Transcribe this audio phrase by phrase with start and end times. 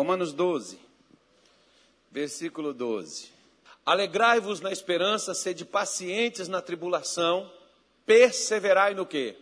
[0.00, 0.80] Romanos 12,
[2.10, 3.30] versículo 12.
[3.84, 7.52] Alegrai-vos na esperança, sede pacientes na tribulação,
[8.06, 9.36] perseverai no quê?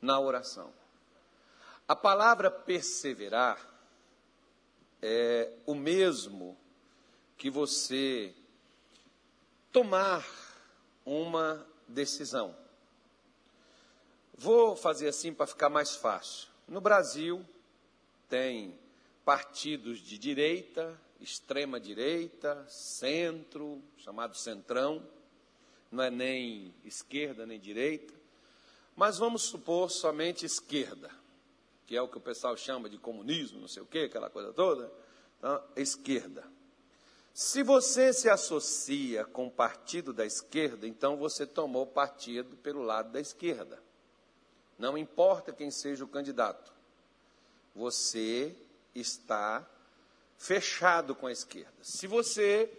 [0.00, 0.72] Na oração.
[1.86, 3.60] A palavra perseverar
[5.02, 6.56] é o mesmo
[7.36, 8.34] que você
[9.70, 10.26] tomar
[11.04, 12.56] uma decisão.
[14.32, 16.48] Vou fazer assim para ficar mais fácil.
[16.66, 17.44] No Brasil,
[18.26, 18.80] tem
[19.24, 25.06] partidos de direita, extrema direita, centro, chamado centrão,
[25.90, 28.14] não é nem esquerda nem direita,
[28.96, 31.10] mas vamos supor somente esquerda,
[31.86, 34.52] que é o que o pessoal chama de comunismo, não sei o quê, aquela coisa
[34.52, 34.90] toda.
[35.38, 36.44] Então, esquerda.
[37.32, 43.12] Se você se associa com o partido da esquerda, então você tomou partido pelo lado
[43.12, 43.82] da esquerda.
[44.78, 46.72] Não importa quem seja o candidato,
[47.74, 48.54] você
[48.94, 49.68] está
[50.36, 51.72] fechado com a esquerda.
[51.82, 52.72] Se você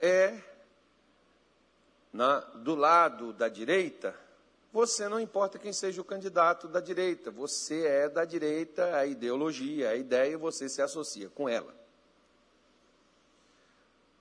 [0.00, 0.38] é
[2.12, 4.14] na, do lado da direita,
[4.72, 9.90] você não importa quem seja o candidato da direita, você é da direita, a ideologia,
[9.90, 11.74] a ideia, você se associa com ela.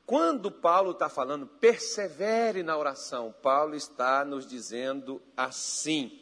[0.05, 6.19] Quando Paulo está falando, persevere na oração, Paulo está nos dizendo assim: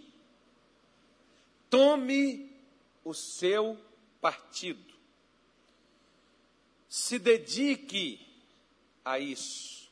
[1.70, 2.56] tome
[3.04, 3.78] o seu
[4.22, 4.91] partido.
[6.92, 8.20] Se dedique
[9.06, 9.90] a isso,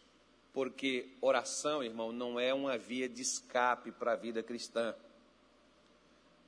[0.52, 4.94] porque oração, irmão, não é uma via de escape para a vida cristã.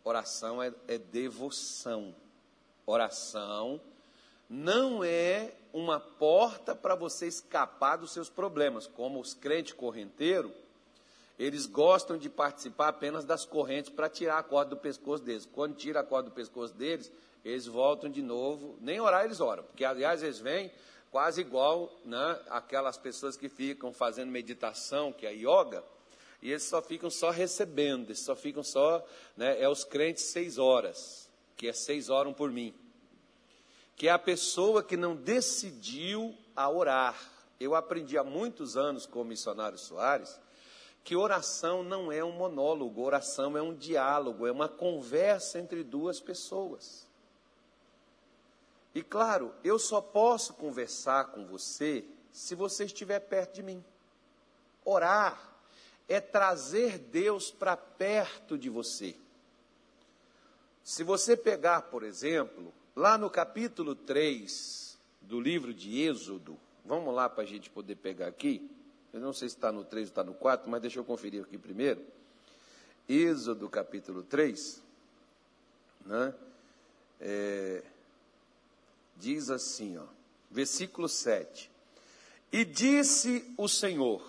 [0.04, 2.14] Oração é, é devoção.
[2.86, 3.80] Oração
[4.50, 10.52] não é uma porta para você escapar dos seus problemas, como os crentes correnteiros,
[11.38, 15.46] eles gostam de participar apenas das correntes para tirar a corda do pescoço deles.
[15.46, 17.12] Quando tira a corda do pescoço deles,
[17.44, 20.72] eles voltam de novo, nem orar eles oram, porque aliás eles vêm
[21.12, 25.84] quase igual né, aquelas pessoas que ficam fazendo meditação, que é yoga,
[26.42, 29.06] e eles só ficam só recebendo, eles só ficam só,
[29.36, 32.74] né, é os crentes seis horas, que é seis oram por mim,
[33.96, 37.16] que é a pessoa que não decidiu a orar.
[37.60, 40.40] Eu aprendi há muitos anos com o missionário Soares,
[41.04, 46.20] que oração não é um monólogo, oração é um diálogo, é uma conversa entre duas
[46.20, 47.08] pessoas.
[48.94, 53.84] E claro, eu só posso conversar com você se você estiver perto de mim.
[54.84, 55.52] Orar
[56.08, 59.16] é trazer Deus para perto de você.
[60.84, 67.30] Se você pegar, por exemplo, lá no capítulo 3 do livro de Êxodo, vamos lá
[67.30, 68.70] para a gente poder pegar aqui.
[69.14, 71.44] Eu não sei se está no 3 ou está no 4, mas deixa eu conferir
[71.44, 72.02] aqui primeiro.
[73.10, 74.82] Êxodo capítulo 3,
[76.06, 76.34] né?
[77.20, 77.84] É,
[79.18, 80.06] diz assim, ó,
[80.50, 81.70] versículo 7.
[82.52, 84.22] E disse o Senhor: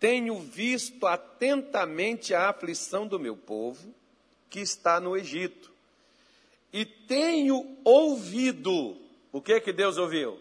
[0.00, 3.94] Tenho visto atentamente a aflição do meu povo
[4.50, 5.72] que está no Egito,
[6.72, 8.96] e tenho ouvido.
[9.32, 10.32] O que que Deus ouviu?
[10.32, 10.40] O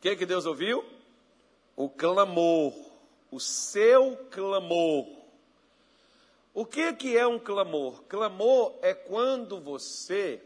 [0.00, 0.84] que que Deus ouviu?
[1.76, 2.74] O clamor,
[3.30, 5.06] o seu clamor.
[6.54, 8.02] O que que é um clamor?
[8.04, 10.42] Clamor é quando você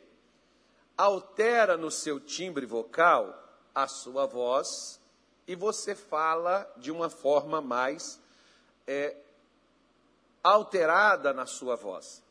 [0.97, 3.43] altera no seu timbre vocal
[3.75, 5.01] a sua voz
[5.47, 8.21] e você fala de uma forma mais
[8.87, 9.17] é,
[10.43, 12.23] alterada na sua voz.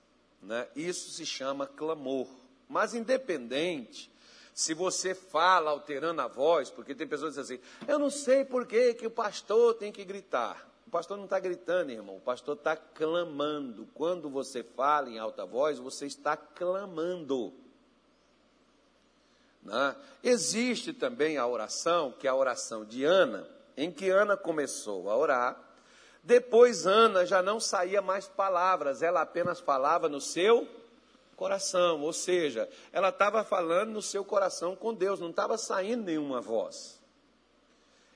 [0.42, 0.68] Né?
[0.76, 2.28] Isso se chama clamor.
[2.68, 4.10] Mas independente
[4.56, 8.46] se você fala alterando a voz, porque tem pessoas que dizem assim, eu não sei
[8.46, 10.66] por que, que o pastor tem que gritar.
[10.88, 13.86] O pastor não está gritando, irmão, o pastor está clamando.
[13.94, 17.54] Quando você fala em alta voz, você está clamando.
[19.62, 19.94] Né?
[20.24, 23.46] Existe também a oração, que é a oração de Ana,
[23.76, 25.60] em que Ana começou a orar,
[26.24, 30.66] depois Ana já não saía mais palavras, ela apenas falava no seu
[31.36, 36.42] coração, ou seja, ela estava falando no seu coração com Deus, não estava saindo nenhuma
[36.42, 37.00] voz.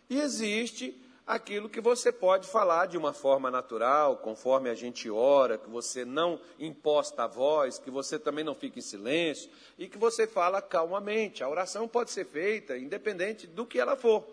[0.10, 1.00] E existe
[1.30, 6.04] aquilo que você pode falar de uma forma natural, conforme a gente ora, que você
[6.04, 9.48] não imposta a voz, que você também não fica em silêncio
[9.78, 11.44] e que você fala calmamente.
[11.44, 14.26] A oração pode ser feita independente do que ela for.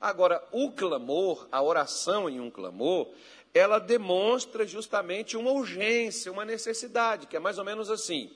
[0.00, 3.08] Agora, o clamor, a oração em um clamor,
[3.54, 8.30] ela demonstra justamente uma urgência, uma necessidade, que é mais ou menos assim.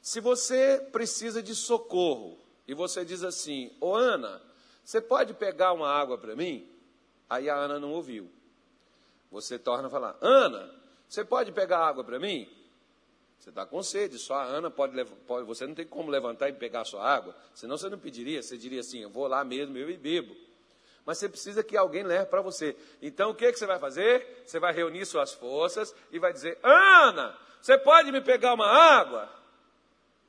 [0.00, 4.40] Se você precisa de socorro e você diz assim: Ô Ana,
[4.82, 6.66] você pode pegar uma água para mim?
[7.28, 8.30] Aí a Ana não ouviu.
[9.30, 10.74] Você torna a falar: Ana,
[11.06, 12.48] você pode pegar água para mim?
[13.38, 16.54] Você está com sede, só a Ana pode, pode, Você não tem como levantar e
[16.54, 19.76] pegar a sua água, senão você não pediria, você diria assim: eu vou lá mesmo,
[19.76, 20.45] eu e bebo.
[21.06, 22.76] Mas você precisa que alguém leve para você.
[23.00, 24.42] Então o que, que você vai fazer?
[24.44, 29.30] Você vai reunir suas forças e vai dizer: Ana, você pode me pegar uma água?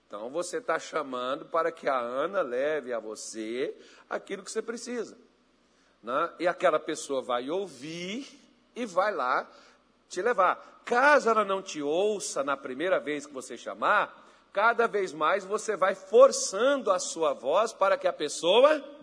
[0.06, 3.76] Então você está chamando para que a Ana leve a você
[4.08, 5.18] aquilo que você precisa.
[6.02, 6.32] Né?
[6.40, 8.28] E aquela pessoa vai ouvir
[8.76, 9.50] e vai lá
[10.08, 10.82] te levar.
[10.86, 14.16] Caso ela não te ouça na primeira vez que você chamar,
[14.54, 18.97] cada vez mais você vai forçando a sua voz para que a pessoa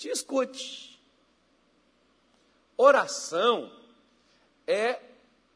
[0.00, 0.98] te escute.
[2.74, 3.70] Oração
[4.66, 4.98] é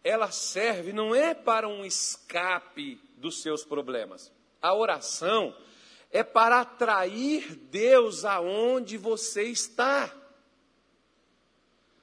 [0.03, 4.31] ela serve não é para um escape dos seus problemas.
[4.61, 5.57] A oração
[6.11, 10.15] é para atrair Deus aonde você está.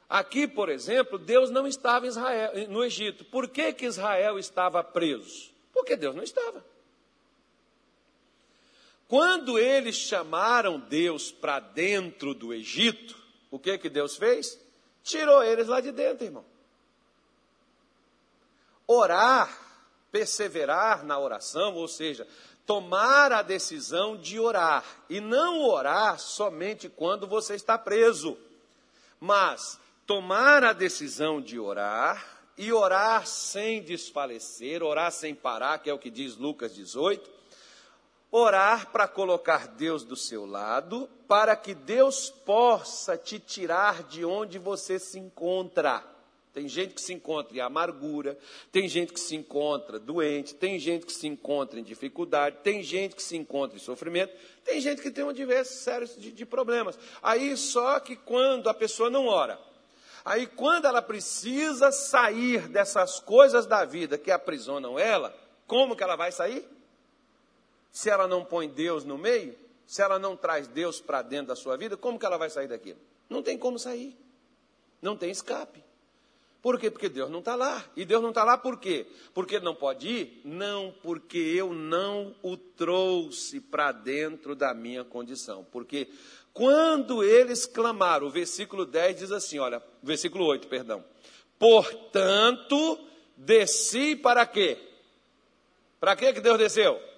[0.10, 3.24] Aqui, por exemplo, Deus não estava Israel, no Egito.
[3.26, 5.52] Por que, que Israel estava preso?
[5.72, 6.66] Porque Deus não estava.
[9.12, 14.58] Quando eles chamaram Deus para dentro do Egito, o que que Deus fez?
[15.04, 16.46] Tirou eles lá de dentro, irmão.
[18.88, 19.54] Orar,
[20.14, 22.26] perseverar na oração, ou seja,
[22.66, 28.38] tomar a decisão de orar e não orar somente quando você está preso,
[29.20, 35.94] mas tomar a decisão de orar e orar sem desfalecer, orar sem parar, que é
[35.94, 37.41] o que diz Lucas 18.
[38.32, 44.58] Orar para colocar Deus do seu lado, para que Deus possa te tirar de onde
[44.58, 46.04] você se encontra.
[46.54, 48.38] Tem gente que se encontra em amargura,
[48.72, 53.16] tem gente que se encontra doente, tem gente que se encontra em dificuldade, tem gente
[53.16, 54.34] que se encontra em sofrimento,
[54.64, 56.98] tem gente que tem um diversos sérios de, de problemas.
[57.22, 59.60] Aí só que quando a pessoa não ora,
[60.24, 65.36] Aí, quando ela precisa sair dessas coisas da vida que aprisionam ela,
[65.66, 66.68] como que ela vai sair?
[67.92, 69.56] Se ela não põe Deus no meio,
[69.86, 72.68] se ela não traz Deus para dentro da sua vida, como que ela vai sair
[72.68, 73.00] daquilo?
[73.30, 74.18] Não tem como sair.
[75.02, 75.84] Não tem escape.
[76.62, 76.92] Por quê?
[76.92, 77.84] Porque Deus não está lá.
[77.96, 79.08] E Deus não está lá por quê?
[79.34, 80.42] Porque ele não pode ir?
[80.46, 85.66] Não, porque eu não o trouxe para dentro da minha condição.
[85.72, 86.08] Porque
[86.54, 91.04] quando eles clamaram, o versículo 10 diz assim: olha, versículo 8, perdão.
[91.58, 93.00] Portanto,
[93.36, 94.78] desci para quê?
[96.00, 97.11] Para quê que Deus desceu?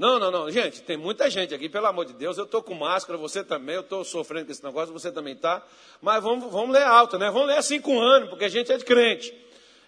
[0.00, 2.72] Não, não, não, gente, tem muita gente aqui, pelo amor de Deus, eu estou com
[2.72, 5.62] máscara, você também, eu estou sofrendo com esse negócio, você também está,
[6.00, 7.30] mas vamos, vamos ler alto, né?
[7.30, 9.30] Vamos ler assim com ânimo, porque a gente é de crente.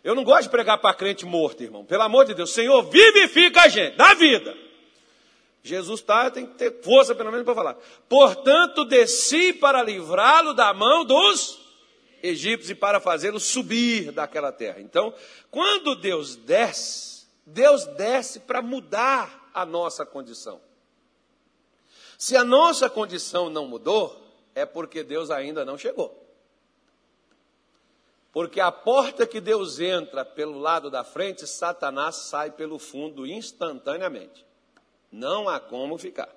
[0.04, 3.62] Eu não gosto de pregar para crente morto, irmão, pelo amor de Deus, Senhor, vivifica
[3.62, 4.54] a gente, dá vida.
[5.62, 7.76] Jesus está, tem que ter força pelo menos para falar.
[8.06, 11.58] Portanto, desci para livrá-lo da mão dos
[12.22, 14.78] egípcios e para fazê-lo subir daquela terra.
[14.78, 15.14] Então,
[15.50, 20.60] quando Deus desce, Deus desce para mudar a nossa condição.
[22.18, 24.20] Se a nossa condição não mudou,
[24.54, 26.22] é porque Deus ainda não chegou.
[28.32, 34.46] Porque a porta que Deus entra pelo lado da frente, Satanás sai pelo fundo instantaneamente.
[35.10, 36.34] Não há como ficar.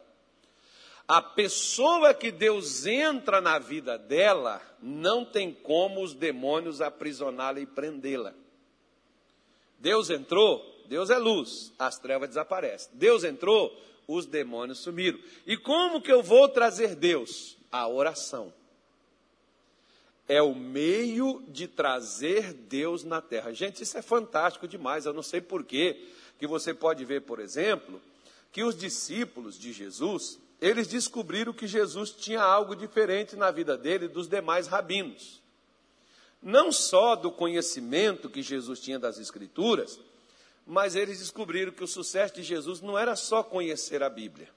[1.07, 7.65] A pessoa que Deus entra na vida dela, não tem como os demônios aprisioná-la e
[7.65, 8.33] prendê-la.
[9.77, 12.89] Deus entrou, Deus é luz, as trevas desaparecem.
[12.93, 13.75] Deus entrou,
[14.07, 15.19] os demônios sumiram.
[15.45, 17.57] E como que eu vou trazer Deus?
[17.71, 18.53] A oração.
[20.27, 23.53] É o meio de trazer Deus na terra.
[23.53, 25.05] Gente, isso é fantástico demais.
[25.05, 25.99] Eu não sei porquê
[26.39, 28.01] que você pode ver, por exemplo,
[28.51, 34.07] que os discípulos de Jesus, eles descobriram que Jesus tinha algo diferente na vida dele
[34.07, 35.41] dos demais rabinos.
[36.41, 39.99] Não só do conhecimento que Jesus tinha das Escrituras,
[40.65, 44.49] mas eles descobriram que o sucesso de Jesus não era só conhecer a Bíblia.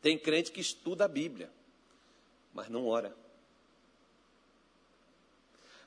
[0.00, 1.50] Tem crente que estuda a Bíblia,
[2.52, 3.14] mas não ora.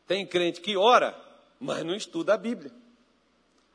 [0.08, 1.20] Tem crente que ora,
[1.60, 2.72] mas não estuda a Bíblia.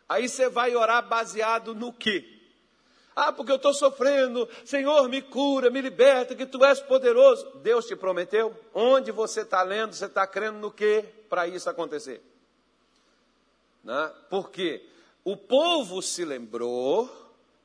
[0.08, 2.40] Aí você vai orar baseado no quê?
[3.14, 4.48] Ah, porque eu estou sofrendo.
[4.64, 7.58] Senhor, me cura, me liberta, que tu és poderoso.
[7.58, 8.58] Deus te prometeu?
[8.72, 12.22] Onde você está lendo, você está crendo no que para isso acontecer?
[13.84, 14.12] Né?
[14.30, 14.82] Porque
[15.24, 17.08] o povo se lembrou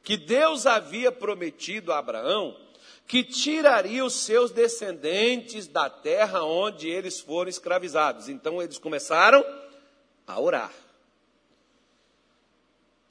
[0.03, 2.55] que Deus havia prometido a Abraão
[3.07, 8.29] que tiraria os seus descendentes da terra onde eles foram escravizados.
[8.29, 9.45] Então eles começaram
[10.25, 10.71] a orar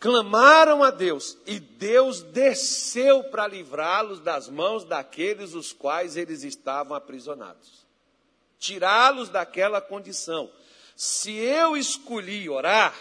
[0.05, 6.95] clamaram a Deus e Deus desceu para livrá-los das mãos daqueles os quais eles estavam
[6.95, 7.87] aprisionados.
[8.59, 10.51] Tirá-los daquela condição.
[10.95, 12.95] Se eu escolhi orar,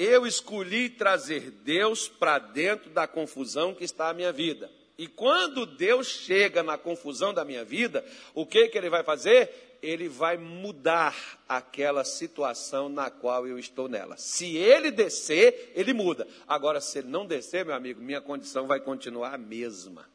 [0.00, 4.70] eu escolhi trazer Deus para dentro da confusão que está a minha vida.
[4.96, 8.02] E quando Deus chega na confusão da minha vida,
[8.34, 9.78] o que, que ele vai fazer?
[9.82, 11.14] Ele vai mudar
[11.46, 14.16] aquela situação na qual eu estou nela.
[14.16, 16.26] Se ele descer, ele muda.
[16.48, 20.08] Agora, se ele não descer, meu amigo, minha condição vai continuar a mesma.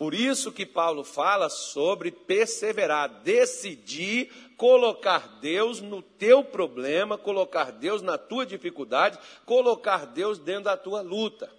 [0.00, 8.00] Por isso que Paulo fala sobre perseverar, decidir colocar Deus no teu problema, colocar Deus
[8.00, 11.54] na tua dificuldade, colocar Deus dentro da tua luta.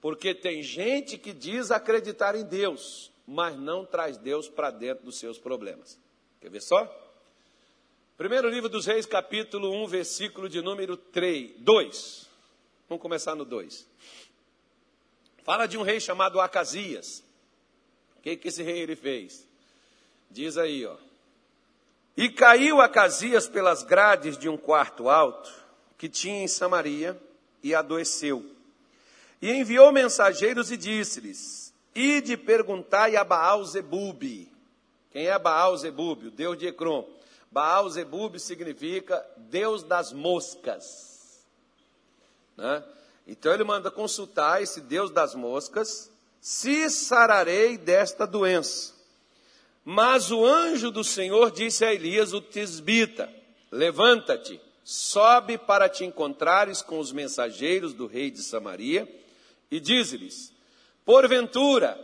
[0.00, 5.18] Porque tem gente que diz acreditar em Deus, mas não traz Deus para dentro dos
[5.18, 6.00] seus problemas.
[6.40, 6.90] Quer ver só?
[8.16, 12.26] Primeiro livro dos Reis, capítulo 1, versículo de número 3, 2.
[12.88, 13.86] Vamos começar no 2.
[15.42, 17.22] Fala de um rei chamado Acasias
[18.24, 19.46] que, que esse rei ele fez?
[20.30, 20.96] Diz aí, ó.
[22.16, 25.52] E caiu Acasias pelas grades de um quarto alto
[25.98, 27.20] que tinha em Samaria
[27.62, 28.50] e adoeceu.
[29.42, 34.50] E enviou mensageiros e disse-lhes: Ide perguntai a Baal Zebube.
[35.12, 36.28] Quem é Baal Zebube?
[36.28, 37.06] O deus de Ecrom.
[37.50, 41.44] Baal Zebube significa Deus das moscas.
[42.56, 42.82] Né?
[43.26, 46.10] Então ele manda consultar esse Deus das moscas
[46.44, 48.92] se sararei desta doença.
[49.82, 53.32] Mas o anjo do Senhor disse a Elias, o tisbita:
[53.72, 59.08] Levanta-te, sobe para te encontrares com os mensageiros do rei de Samaria,
[59.70, 60.52] e diz-lhes:
[61.02, 61.98] Porventura,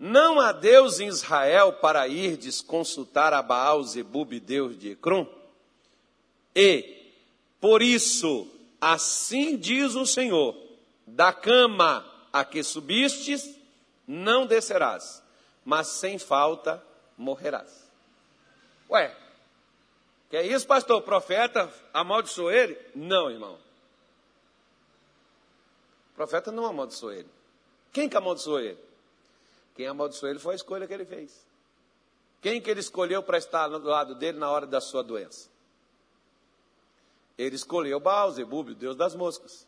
[0.00, 5.26] não há Deus em Israel para irdes consultar a Baal Zebub, Deus de Ecrom?
[6.56, 6.96] E,
[7.60, 8.48] por isso,
[8.80, 10.56] assim diz o Senhor:
[11.06, 13.60] da cama a que subistes,
[14.06, 15.22] não descerás,
[15.64, 16.82] mas sem falta
[17.16, 17.90] morrerás.
[18.90, 19.16] Ué,
[20.28, 20.98] que é isso, pastor?
[20.98, 22.78] O profeta amaldiçoou ele?
[22.94, 23.58] Não, irmão.
[26.12, 27.28] O profeta não amaldiçoou ele.
[27.92, 28.78] Quem que amaldiçoou ele?
[29.74, 31.46] Quem amaldiçoou ele foi a escolha que ele fez.
[32.40, 35.48] Quem que ele escolheu para estar do lado dele na hora da sua doença?
[37.38, 39.66] Ele escolheu Baal, Zebub, o Deus das moscas.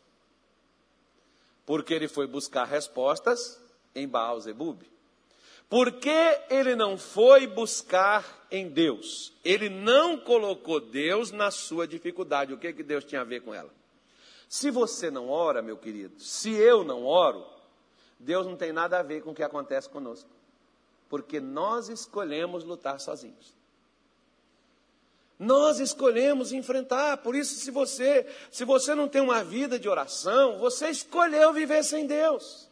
[1.65, 3.59] Porque ele foi buscar respostas
[3.95, 4.83] em Baal Zebub?
[5.69, 9.33] Por que ele não foi buscar em Deus?
[9.43, 12.53] Ele não colocou Deus na sua dificuldade.
[12.53, 13.73] O que, que Deus tinha a ver com ela?
[14.47, 17.45] Se você não ora, meu querido, se eu não oro,
[18.19, 20.29] Deus não tem nada a ver com o que acontece conosco.
[21.09, 23.55] Porque nós escolhemos lutar sozinhos.
[25.37, 27.17] Nós escolhemos enfrentar.
[27.17, 31.83] Por isso, se você, se você não tem uma vida de oração, você escolheu viver
[31.83, 32.64] sem Deus.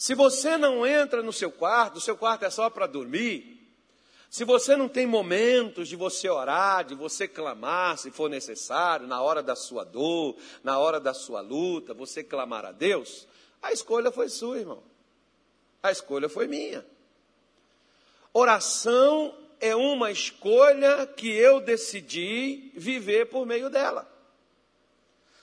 [0.00, 3.70] Se você não entra no seu quarto, o seu quarto é só para dormir.
[4.30, 9.20] Se você não tem momentos de você orar, de você clamar, se for necessário, na
[9.20, 13.28] hora da sua dor, na hora da sua luta, você clamar a Deus,
[13.60, 14.82] a escolha foi sua, irmão.
[15.82, 16.82] A escolha foi minha.
[18.32, 24.10] Oração é uma escolha que eu decidi viver por meio dela.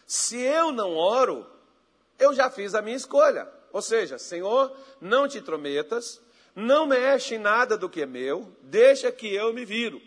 [0.07, 1.45] Se eu não oro,
[2.17, 3.55] eu já fiz a minha escolha.
[3.71, 6.21] Ou seja, Senhor, não te intrometas,
[6.55, 10.01] não mexe em nada do que é meu, deixa que eu me viro.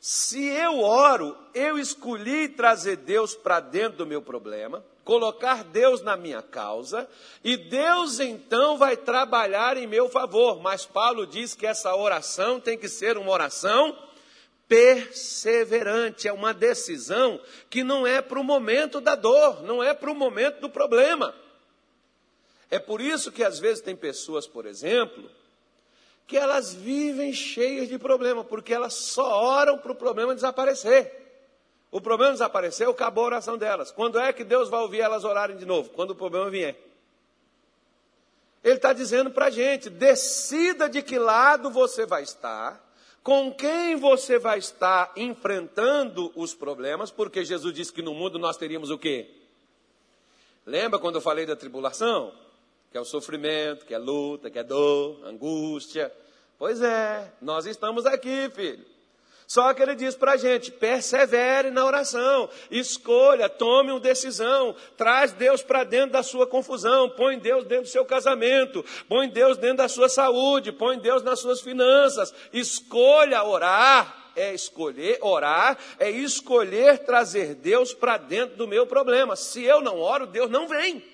[0.00, 6.14] Se eu oro, eu escolhi trazer Deus para dentro do meu problema, colocar Deus na
[6.14, 7.08] minha causa,
[7.42, 10.60] e Deus então vai trabalhar em meu favor.
[10.60, 13.96] Mas Paulo diz que essa oração tem que ser uma oração
[14.68, 17.40] perseverante, é uma decisão
[17.70, 21.34] que não é para o momento da dor, não é para o momento do problema.
[22.70, 25.30] É por isso que às vezes tem pessoas, por exemplo,
[26.26, 31.24] que elas vivem cheias de problema, porque elas só oram para o problema desaparecer.
[31.90, 33.92] O problema desapareceu, acabou a oração delas.
[33.92, 35.90] Quando é que Deus vai ouvir elas orarem de novo?
[35.90, 36.76] Quando o problema vier.
[38.64, 42.82] Ele está dizendo para a gente: decida de que lado você vai estar,
[43.22, 48.56] com quem você vai estar enfrentando os problemas, porque Jesus disse que no mundo nós
[48.56, 49.30] teríamos o quê?
[50.66, 52.32] Lembra quando eu falei da tribulação?
[52.94, 56.14] Que é o sofrimento, que é luta, que é dor, angústia.
[56.56, 58.86] Pois é, nós estamos aqui, filho.
[59.48, 65.32] Só que ele diz para a gente: persevere na oração, escolha, tome uma decisão, traz
[65.32, 69.78] Deus para dentro da sua confusão, põe Deus dentro do seu casamento, põe Deus dentro
[69.78, 74.22] da sua saúde, põe Deus nas suas finanças, escolha orar.
[74.36, 79.36] É escolher orar, é escolher trazer Deus para dentro do meu problema.
[79.36, 81.13] Se eu não oro, Deus não vem.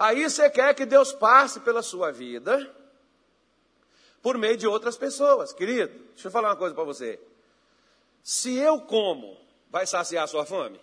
[0.00, 2.74] Aí você quer que Deus passe pela sua vida
[4.22, 5.52] por meio de outras pessoas.
[5.52, 7.20] Querido, deixa eu falar uma coisa para você.
[8.22, 9.36] Se eu como
[9.68, 10.80] vai saciar a sua fome?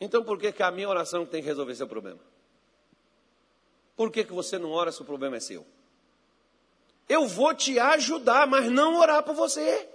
[0.00, 2.18] Então por que, que a minha oração tem que resolver seu problema?
[3.96, 5.64] Por que, que você não ora se o problema é seu?
[7.08, 9.88] Eu vou te ajudar, mas não orar por você.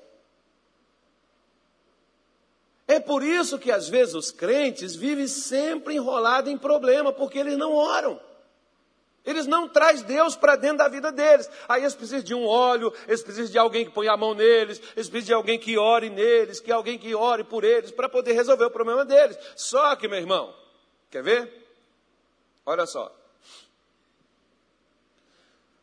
[2.87, 7.57] É por isso que às vezes os crentes vivem sempre enrolados em problema, porque eles
[7.57, 8.19] não oram.
[9.25, 11.49] Eles não trazem Deus para dentro da vida deles.
[11.69, 14.81] Aí eles precisam de um óleo, eles precisam de alguém que ponha a mão neles,
[14.97, 18.33] eles precisam de alguém que ore neles, que alguém que ore por eles, para poder
[18.33, 19.37] resolver o problema deles.
[19.55, 20.53] Só que, meu irmão,
[21.09, 21.51] quer ver?
[22.65, 23.15] Olha só.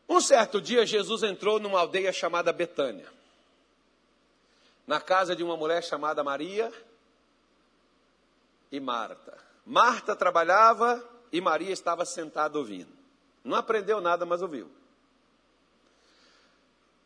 [0.07, 3.07] Um certo dia, Jesus entrou numa aldeia chamada Betânia,
[4.85, 6.71] na casa de uma mulher chamada Maria
[8.71, 9.37] e Marta.
[9.65, 12.91] Marta trabalhava e Maria estava sentada ouvindo.
[13.43, 14.71] Não aprendeu nada, mas ouviu.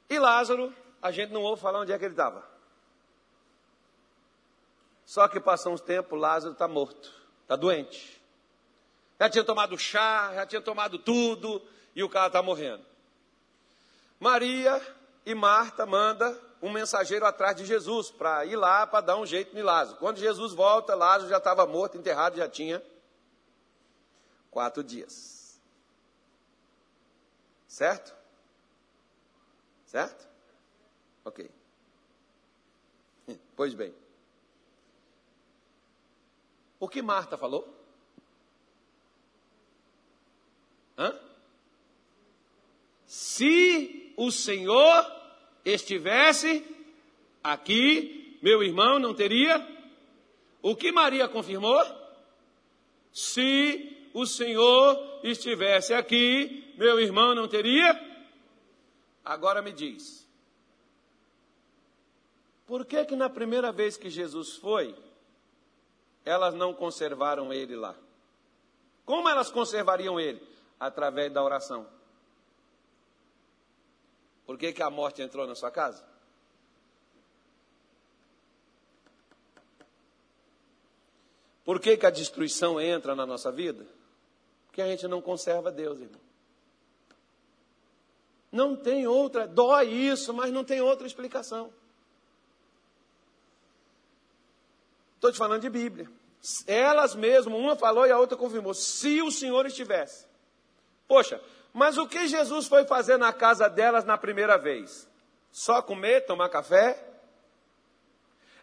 [0.10, 2.43] E Lázaro, a gente não ouve falar onde é que ele estava.
[5.05, 7.12] Só que passou uns tempos, Lázaro está morto,
[7.43, 8.22] está doente.
[9.19, 11.62] Já tinha tomado chá, já tinha tomado tudo,
[11.95, 12.84] e o cara está morrendo.
[14.19, 14.81] Maria
[15.25, 19.57] e Marta manda um mensageiro atrás de Jesus para ir lá para dar um jeito
[19.57, 19.97] em Lázaro.
[19.97, 22.83] Quando Jesus volta, Lázaro já estava morto, enterrado, já tinha
[24.50, 25.59] quatro dias.
[27.67, 28.15] Certo?
[29.85, 30.27] Certo?
[31.24, 31.50] Ok.
[33.55, 33.95] Pois bem.
[36.77, 37.74] O que Marta falou?
[40.97, 41.17] Hã?
[43.07, 45.14] Se o Senhor
[45.65, 46.63] estivesse
[47.43, 49.67] aqui, meu irmão não teria.
[50.62, 51.84] O que Maria confirmou?
[53.12, 58.00] Se o Senhor estivesse aqui, meu irmão não teria?
[59.24, 60.25] Agora me diz.
[62.67, 64.95] Por que que na primeira vez que Jesus foi,
[66.24, 67.95] elas não conservaram ele lá?
[69.05, 70.41] Como elas conservariam ele?
[70.79, 71.88] Através da oração.
[74.46, 76.03] Por que, que a morte entrou na sua casa?
[81.64, 83.88] Por que, que a destruição entra na nossa vida?
[84.68, 86.22] Porque a gente não conserva Deus, irmão.
[88.51, 91.74] Não tem outra, dói isso, mas não tem outra explicação.
[95.16, 96.10] Estou te falando de Bíblia.
[96.68, 98.74] Elas mesmas, uma falou e a outra confirmou.
[98.75, 100.27] Se o Senhor estivesse.
[101.08, 101.42] Poxa,
[101.75, 105.09] mas o que Jesus foi fazer na casa delas na primeira vez?
[105.51, 106.98] Só comer, tomar café?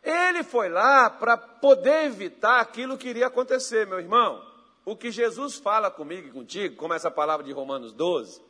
[0.02, 4.42] Ele foi lá para poder evitar aquilo que iria acontecer, meu irmão.
[4.82, 8.42] O que Jesus fala comigo e contigo, como essa palavra de Romanos 12,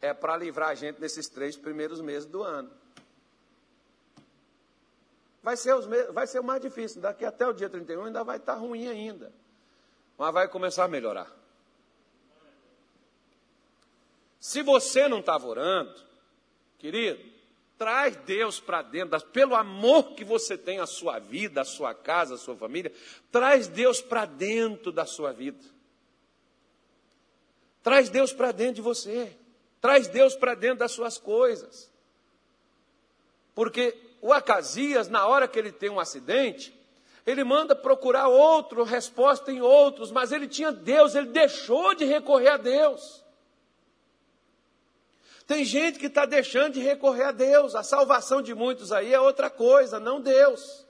[0.00, 2.70] é para livrar a gente nesses três primeiros meses do ano.
[5.42, 8.38] Vai ser, os, vai ser o mais difícil, daqui até o dia 31 ainda vai
[8.38, 9.30] estar tá ruim ainda.
[10.16, 11.37] Mas vai começar a melhorar.
[14.40, 15.94] Se você não estava orando,
[16.78, 17.22] querido,
[17.76, 22.34] traz Deus para dentro, pelo amor que você tem à sua vida, à sua casa,
[22.34, 22.92] à sua família,
[23.30, 25.64] traz Deus para dentro da sua vida.
[27.82, 29.36] Traz Deus para dentro de você.
[29.80, 31.90] Traz Deus para dentro das suas coisas.
[33.54, 36.76] Porque o Acasias, na hora que ele tem um acidente,
[37.24, 42.48] ele manda procurar outro, resposta em outros, mas ele tinha Deus, ele deixou de recorrer
[42.48, 43.24] a Deus.
[45.48, 49.18] Tem gente que está deixando de recorrer a Deus, a salvação de muitos aí é
[49.18, 50.86] outra coisa, não Deus.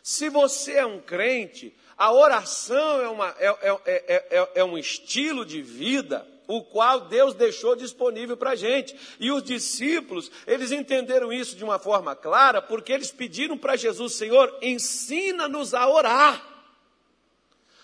[0.00, 3.48] Se você é um crente, a oração é, uma, é,
[3.84, 8.96] é, é, é um estilo de vida o qual Deus deixou disponível para a gente.
[9.20, 14.14] E os discípulos, eles entenderam isso de uma forma clara, porque eles pediram para Jesus,
[14.14, 16.49] Senhor, ensina-nos a orar.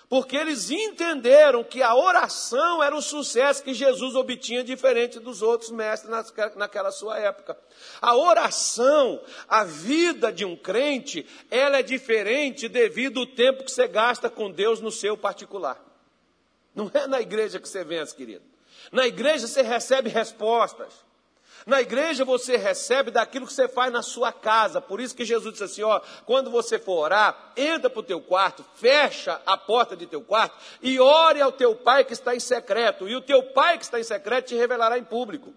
[0.09, 5.71] Porque eles entenderam que a oração era o sucesso que Jesus obtinha diferente dos outros
[5.71, 6.12] mestres
[6.55, 7.59] naquela sua época.
[8.01, 13.88] A oração, a vida de um crente, ela é diferente devido ao tempo que você
[13.88, 15.85] gasta com Deus no seu particular.
[16.73, 18.45] Não é na igreja que você vence, querido.
[18.92, 21.06] Na igreja você recebe respostas.
[21.67, 24.81] Na igreja você recebe daquilo que você faz na sua casa.
[24.81, 28.21] Por isso que Jesus disse assim: ó, quando você for orar, entra para o teu
[28.21, 32.41] quarto, fecha a porta de teu quarto e ore ao teu pai que está em
[32.41, 33.09] secreto.
[33.09, 35.53] E o teu pai que está em secreto te revelará em público.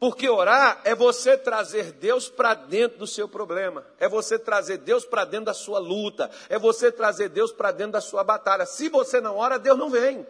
[0.00, 5.06] Porque orar é você trazer Deus para dentro do seu problema, é você trazer Deus
[5.06, 8.66] para dentro da sua luta, é você trazer Deus para dentro da sua batalha.
[8.66, 10.26] Se você não ora, Deus não vem.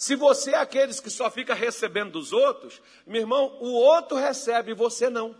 [0.00, 4.70] Se você é aqueles que só fica recebendo dos outros, meu irmão, o outro recebe
[4.70, 5.36] e você não.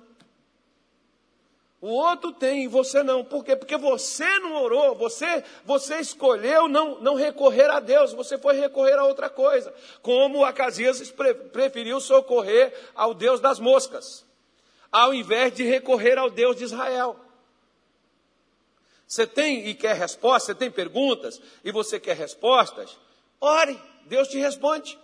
[1.81, 3.25] O outro tem e você não.
[3.25, 3.57] Por quê?
[3.57, 8.99] Porque você não orou, você, você escolheu não, não recorrer a Deus, você foi recorrer
[8.99, 9.73] a outra coisa.
[10.03, 14.27] Como Acasias pre, preferiu socorrer ao Deus das moscas,
[14.93, 17.19] ao invés de recorrer ao Deus de Israel.
[19.07, 22.99] Você tem e quer respostas, você tem perguntas e você quer respostas?
[23.41, 24.99] Ore, Deus te responde.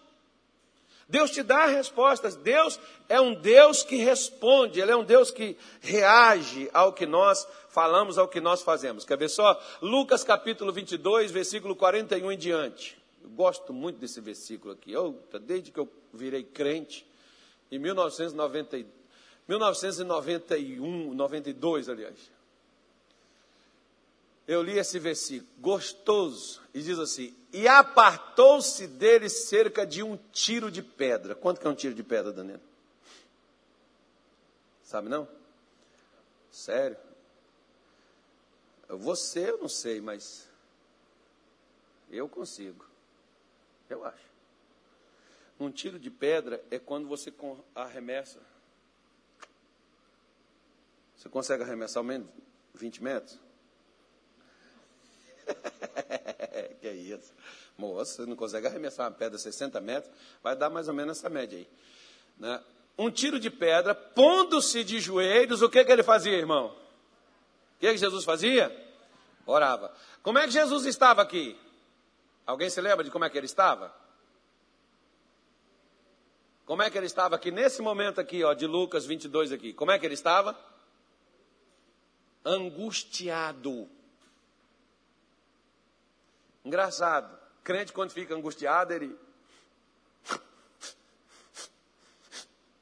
[1.09, 2.35] Deus te dá respostas.
[2.35, 7.47] Deus é um Deus que responde, Ele é um Deus que reage ao que nós
[7.71, 9.05] falamos, ao que nós fazemos.
[9.05, 9.59] Quer ver só?
[9.81, 12.99] Lucas capítulo 22, versículo 41 em diante.
[13.23, 14.90] Eu gosto muito desse versículo aqui.
[14.90, 17.07] Eu, desde que eu virei crente,
[17.71, 18.85] em 1990,
[19.49, 22.37] 1991, 92, aliás.
[24.49, 30.71] Eu li esse versículo, gostoso, e diz assim: e apartou-se dele cerca de um tiro
[30.71, 31.35] de pedra.
[31.35, 32.61] Quanto que é um tiro de pedra, Daniel?
[34.83, 35.27] Sabe não?
[36.53, 36.99] Sério?
[38.90, 40.47] Você eu não sei, mas
[42.11, 42.85] eu consigo.
[43.88, 44.27] Eu acho.
[45.59, 47.33] Um tiro de pedra é quando você
[47.75, 48.38] arremessa.
[51.16, 52.29] Você consegue arremessar ao menos
[52.75, 53.45] 20 metros?
[56.80, 57.32] que isso?
[57.76, 61.28] Moça, você não consegue arremessar uma pedra 60 metros, vai dar mais ou menos essa
[61.28, 61.68] média aí.
[62.38, 62.62] Né?
[62.98, 66.68] Um tiro de pedra, pondo-se de joelhos, o que, que ele fazia, irmão?
[67.76, 68.74] O que, que Jesus fazia?
[69.44, 69.92] Orava.
[70.22, 71.56] Como é que Jesus estava aqui?
[72.46, 73.94] Alguém se lembra de como é que ele estava?
[76.64, 79.72] Como é que ele estava aqui nesse momento aqui, ó, de Lucas 22 aqui?
[79.72, 80.59] Como é que ele estava?
[82.44, 83.88] Angustiado.
[86.66, 87.38] Engraçado.
[87.62, 89.16] Crente, quando fica angustiado, ele.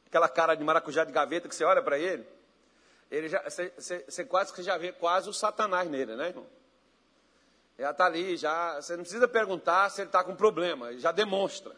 [0.06, 2.26] Aquela cara de maracujá de gaveta que você olha para ele,
[3.10, 6.46] ele já, você, você, você quase que já vê quase o Satanás nele, né, irmão?
[7.78, 11.12] Já está ali, já, você não precisa perguntar se ele está com problema, ele já
[11.12, 11.76] demonstra.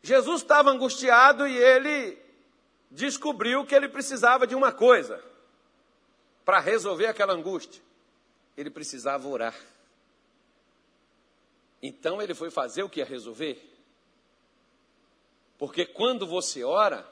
[0.00, 2.22] Jesus estava angustiado e ele
[2.88, 5.20] descobriu que ele precisava de uma coisa
[6.44, 7.82] para resolver aquela angústia.
[8.56, 9.54] Ele precisava orar.
[11.82, 13.64] Então ele foi fazer o que ia resolver?
[15.56, 17.06] Porque quando você ora,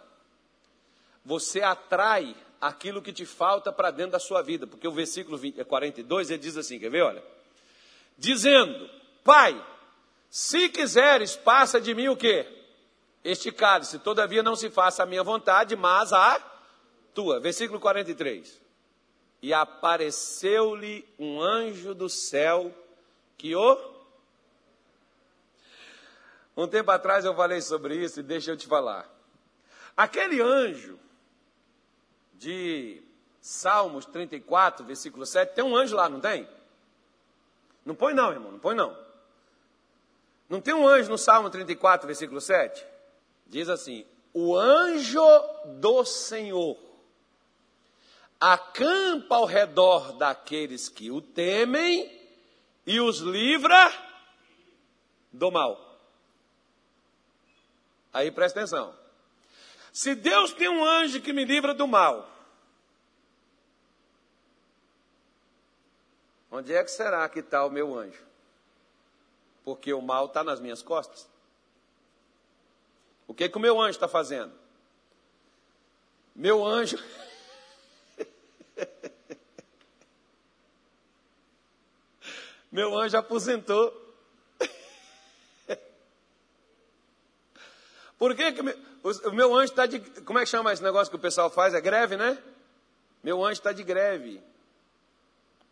[1.25, 4.67] você atrai aquilo que te falta para dentro da sua vida.
[4.67, 7.03] Porque o versículo 20, 42 ele diz assim: quer ver?
[7.03, 7.23] Olha.
[8.17, 8.89] Dizendo,
[9.23, 9.61] Pai,
[10.31, 12.47] se quiseres, passa de mim o quê?
[13.25, 16.41] Este cálice, todavia não se faça a minha vontade, mas a
[17.13, 17.41] tua.
[17.41, 18.61] Versículo 43.
[19.43, 22.73] E apareceu-lhe um anjo do céu
[23.37, 23.96] que o
[26.57, 29.09] um tempo atrás eu falei sobre isso e deixa eu te falar.
[29.97, 30.99] Aquele anjo
[32.35, 33.03] de
[33.41, 36.49] Salmos 34, versículo 7, tem um anjo lá, não tem?
[37.85, 38.97] Não põe não, irmão, não põe não.
[40.49, 42.85] Não tem um anjo no Salmo 34, versículo 7?
[43.47, 45.25] Diz assim: O anjo
[45.65, 46.77] do Senhor
[48.41, 52.13] acampa ao redor daqueles que o temem
[52.87, 53.93] e os livra
[55.33, 55.86] do mal.
[58.17, 58.95] Aí presta atenção.
[59.93, 62.27] Se Deus tem um anjo que me livra do mal,
[66.51, 68.25] onde é que será que está o meu anjo?
[69.63, 71.29] Porque o mal está nas minhas costas.
[73.29, 74.59] O que, que o meu anjo está fazendo?
[76.35, 76.97] Meu anjo.
[82.73, 84.06] meu anjo aposentou.
[88.19, 90.01] Por que, que o meu anjo está de.
[90.23, 91.75] Como é que chama esse negócio que o pessoal faz?
[91.75, 92.39] É greve, né?
[93.23, 94.43] Meu anjo está de greve.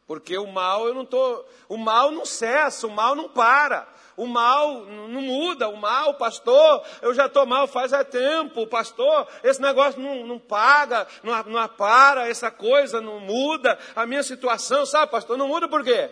[0.06, 4.26] Porque o mal eu não tô, o mal não cessa, o mal não para, o
[4.26, 9.62] mal não muda, o mal, pastor, eu já estou mal faz é tempo, pastor, esse
[9.62, 15.10] negócio não, não paga, não, não para, essa coisa não muda, a minha situação, sabe,
[15.10, 16.10] pastor, não muda por quê?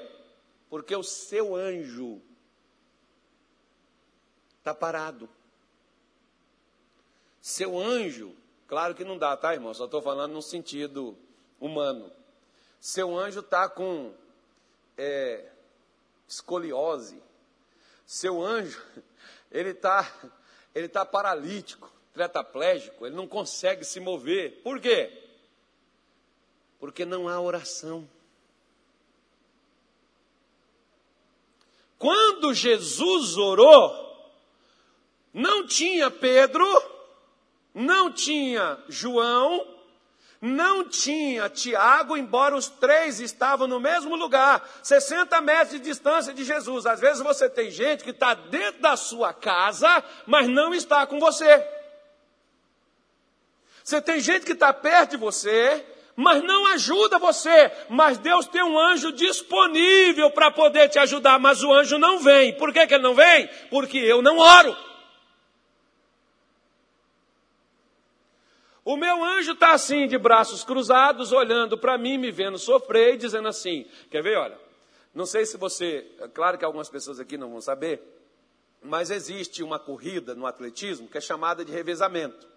[0.71, 2.23] Porque o seu anjo
[4.59, 5.29] está parado.
[7.43, 8.33] Seu anjo,
[8.69, 9.75] claro que não dá, tá, irmão?
[9.75, 11.19] Só estou falando no sentido
[11.61, 12.09] humano.
[12.81, 14.15] Seu anjo está com
[14.97, 15.45] é,
[16.29, 17.21] escoliose.
[18.07, 18.81] Seu anjo,
[19.51, 20.09] ele está
[20.73, 24.63] ele tá paralítico, tetraplégico, ele não consegue se mover.
[24.63, 25.11] Por quê?
[26.79, 28.09] Porque não há oração.
[31.99, 34.33] Quando Jesus orou,
[35.35, 36.65] não tinha Pedro
[37.75, 39.67] não tinha João,
[40.41, 46.45] não tinha Tiago, embora os três estavam no mesmo lugar, 60 metros de distância de
[46.45, 46.85] Jesus.
[46.85, 51.21] Às vezes você tem gente que está dentro da sua casa, mas não está com
[51.21, 51.65] você.
[53.85, 55.85] Você tem gente que está perto de você,
[56.17, 57.71] mas não ajuda você.
[57.89, 62.57] Mas Deus tem um anjo disponível para poder te ajudar, mas o anjo não vem.
[62.57, 63.49] Por que, que ele não vem?
[63.71, 64.77] Porque eu não oro.
[68.85, 73.17] O meu anjo está assim, de braços cruzados, olhando para mim, me vendo sofrer e
[73.17, 74.37] dizendo assim: Quer ver?
[74.37, 74.59] Olha,
[75.15, 76.07] não sei se você.
[76.21, 78.03] É claro que algumas pessoas aqui não vão saber,
[78.83, 82.49] mas existe uma corrida no atletismo que é chamada de revezamento.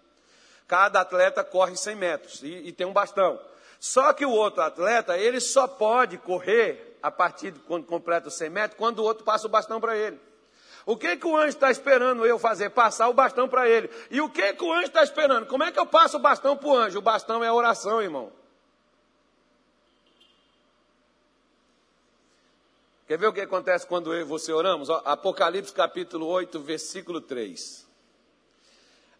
[0.66, 3.40] Cada atleta corre 100 metros e, e tem um bastão.
[3.78, 8.34] Só que o outro atleta, ele só pode correr a partir de quando completa os
[8.34, 10.18] 100 metros, quando o outro passa o bastão para ele.
[10.86, 12.70] O que, que o anjo está esperando eu fazer?
[12.70, 13.90] Passar o bastão para ele.
[14.08, 15.44] E o que, que o anjo está esperando?
[15.46, 17.00] Como é que eu passo o bastão para o anjo?
[17.00, 18.32] O bastão é a oração, irmão.
[23.08, 24.88] Quer ver o que acontece quando eu e você oramos?
[24.88, 27.84] Apocalipse capítulo 8, versículo 3.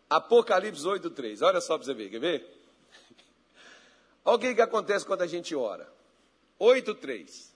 [0.09, 1.43] Apocalipse 8, 3.
[1.43, 2.61] Olha só para você ver, quer ver?
[4.25, 5.93] Olha o que, que acontece quando a gente ora.
[6.61, 7.53] 8, 3.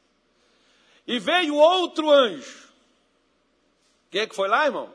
[1.07, 2.60] E veio outro anjo
[4.11, 4.91] quem é que foi lá, irmão?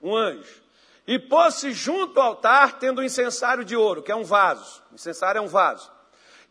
[0.00, 0.62] Um anjo.
[1.06, 4.82] E pôs-se junto ao altar, tendo um incensário de ouro, que é um vaso.
[4.92, 5.90] O incensário é um vaso.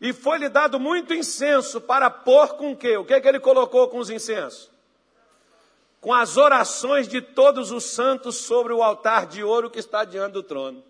[0.00, 2.96] E foi-lhe dado muito incenso para pôr com o quê?
[2.96, 4.70] O que, é que ele colocou com os incensos?
[6.00, 10.32] Com as orações de todos os santos sobre o altar de ouro que está diante
[10.32, 10.84] do trono.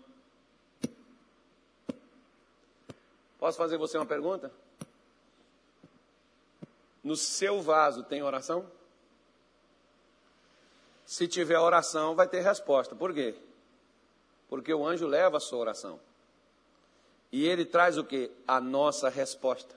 [3.39, 4.51] Posso fazer você uma pergunta?
[7.03, 8.69] No seu vaso tem oração?
[11.07, 12.93] Se tiver oração, vai ter resposta.
[12.93, 13.33] Por quê?
[14.49, 16.01] Porque o anjo leva a sua oração.
[17.31, 18.29] E ele traz o que?
[18.45, 19.73] A nossa resposta.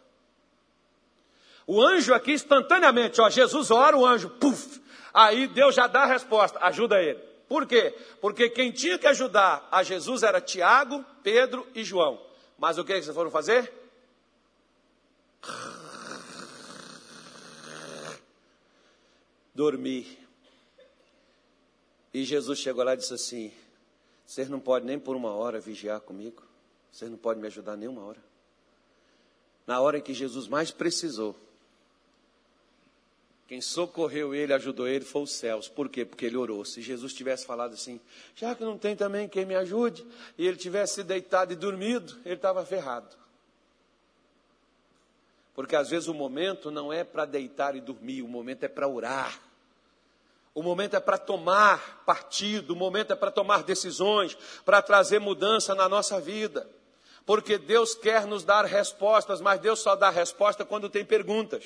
[1.64, 4.83] O anjo aqui instantaneamente, ó, Jesus ora, o anjo, puf,
[5.14, 7.21] aí Deus já dá a resposta, ajuda ele.
[7.49, 7.95] Por quê?
[8.21, 12.21] Porque quem tinha que ajudar a Jesus era Tiago, Pedro e João.
[12.59, 13.73] Mas o que eles foram fazer?
[19.55, 20.19] Dormir.
[22.12, 23.53] E Jesus chegou lá e disse assim:
[24.27, 26.42] Vocês não podem nem por uma hora vigiar comigo?
[26.90, 28.23] Vocês não podem me ajudar nem uma hora?
[29.66, 31.37] Na hora em que Jesus mais precisou,
[33.51, 35.68] quem socorreu ele, ajudou ele, foi os céus.
[35.68, 36.05] Por quê?
[36.05, 36.64] Porque ele orou.
[36.64, 38.01] Se Jesus tivesse falado assim,
[38.37, 40.07] já que não tem também quem me ajude,
[40.38, 43.16] e ele tivesse deitado e dormido, ele estava ferrado.
[45.53, 48.87] Porque às vezes o momento não é para deitar e dormir, o momento é para
[48.87, 49.42] orar.
[50.55, 55.75] O momento é para tomar partido, o momento é para tomar decisões, para trazer mudança
[55.75, 56.69] na nossa vida.
[57.25, 61.65] Porque Deus quer nos dar respostas, mas Deus só dá resposta quando tem perguntas.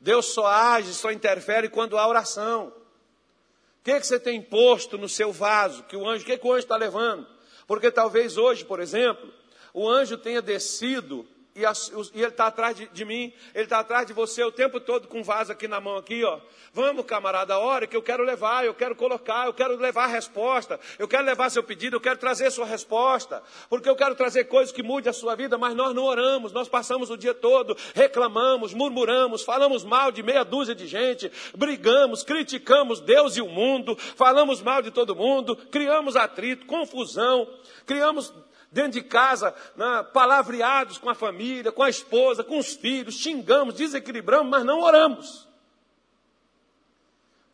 [0.00, 2.68] Deus só age, só interfere quando há oração.
[2.68, 5.82] O que, é que você tem posto no seu vaso?
[5.84, 7.26] Que o anjo, o que, é que o anjo está levando?
[7.66, 9.32] Porque talvez hoje, por exemplo,
[9.74, 14.06] o anjo tenha descido e, e ele está atrás de, de, mim, ele está atrás
[14.06, 16.38] de você o tempo todo com um vaso aqui na mão, aqui, ó.
[16.72, 20.08] Vamos, camarada, a hora que eu quero levar, eu quero colocar, eu quero levar a
[20.08, 24.44] resposta, eu quero levar seu pedido, eu quero trazer sua resposta, porque eu quero trazer
[24.44, 27.74] coisas que mudem a sua vida, mas nós não oramos, nós passamos o dia todo,
[27.94, 33.96] reclamamos, murmuramos, falamos mal de meia dúzia de gente, brigamos, criticamos Deus e o mundo,
[33.96, 37.48] falamos mal de todo mundo, criamos atrito, confusão,
[37.86, 38.34] criamos
[38.76, 43.74] dentro de casa, né, palavreados com a família, com a esposa, com os filhos, xingamos,
[43.74, 45.48] desequilibramos, mas não oramos.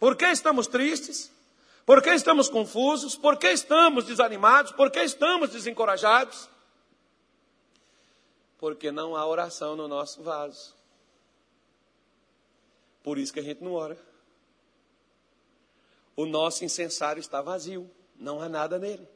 [0.01, 1.31] Por que estamos tristes?
[1.87, 3.15] Por que estamos confusos?
[3.15, 4.73] Por que estamos desanimados?
[4.73, 6.49] Por que estamos desencorajados?
[8.59, 10.75] Porque não há oração no nosso vaso.
[13.05, 13.97] Por isso que a gente não ora.
[16.17, 19.12] O nosso incensário está vazio, não há nada nele.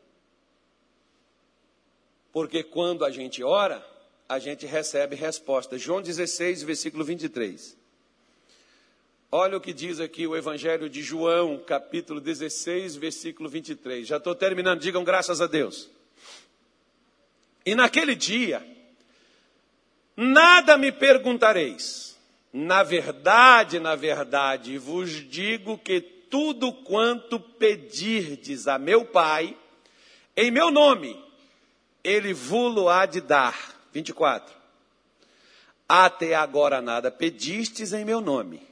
[2.37, 3.83] Porque quando a gente ora,
[4.29, 5.79] a gente recebe resposta.
[5.79, 7.75] João 16, versículo 23.
[9.33, 14.07] Olha o que diz aqui o Evangelho de João, capítulo 16, versículo 23.
[14.07, 15.89] Já estou terminando, digam graças a Deus.
[17.65, 18.63] E naquele dia,
[20.15, 22.19] nada me perguntareis.
[22.53, 29.57] Na verdade, na verdade, vos digo que tudo quanto pedirdes a meu Pai,
[30.37, 31.25] em meu nome,
[32.07, 33.75] ele vulo há de dar.
[33.93, 34.55] 24.
[35.89, 38.67] Até agora nada pedistes em meu nome.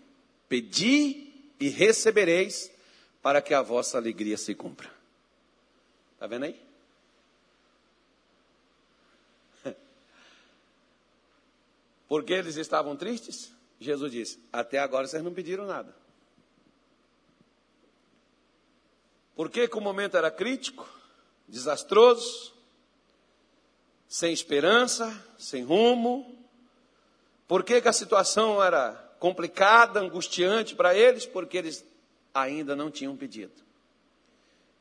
[0.48, 2.70] Pedi e recebereis,
[3.22, 4.90] para que a vossa alegria se cumpra.
[6.12, 6.60] Está vendo aí?
[12.08, 13.52] Porque eles estavam tristes?
[13.80, 15.96] Jesus disse: Até agora vocês não pediram nada.
[19.34, 20.88] Por que, que o momento era crítico,
[21.48, 22.53] desastroso,
[24.08, 26.38] sem esperança, sem rumo?
[27.46, 31.26] Por que, que a situação era complicada, angustiante para eles?
[31.26, 31.84] Porque eles
[32.32, 33.52] ainda não tinham pedido.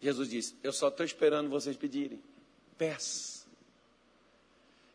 [0.02, 2.22] Jesus disse: Eu só estou esperando vocês pedirem.
[2.78, 3.46] Peça.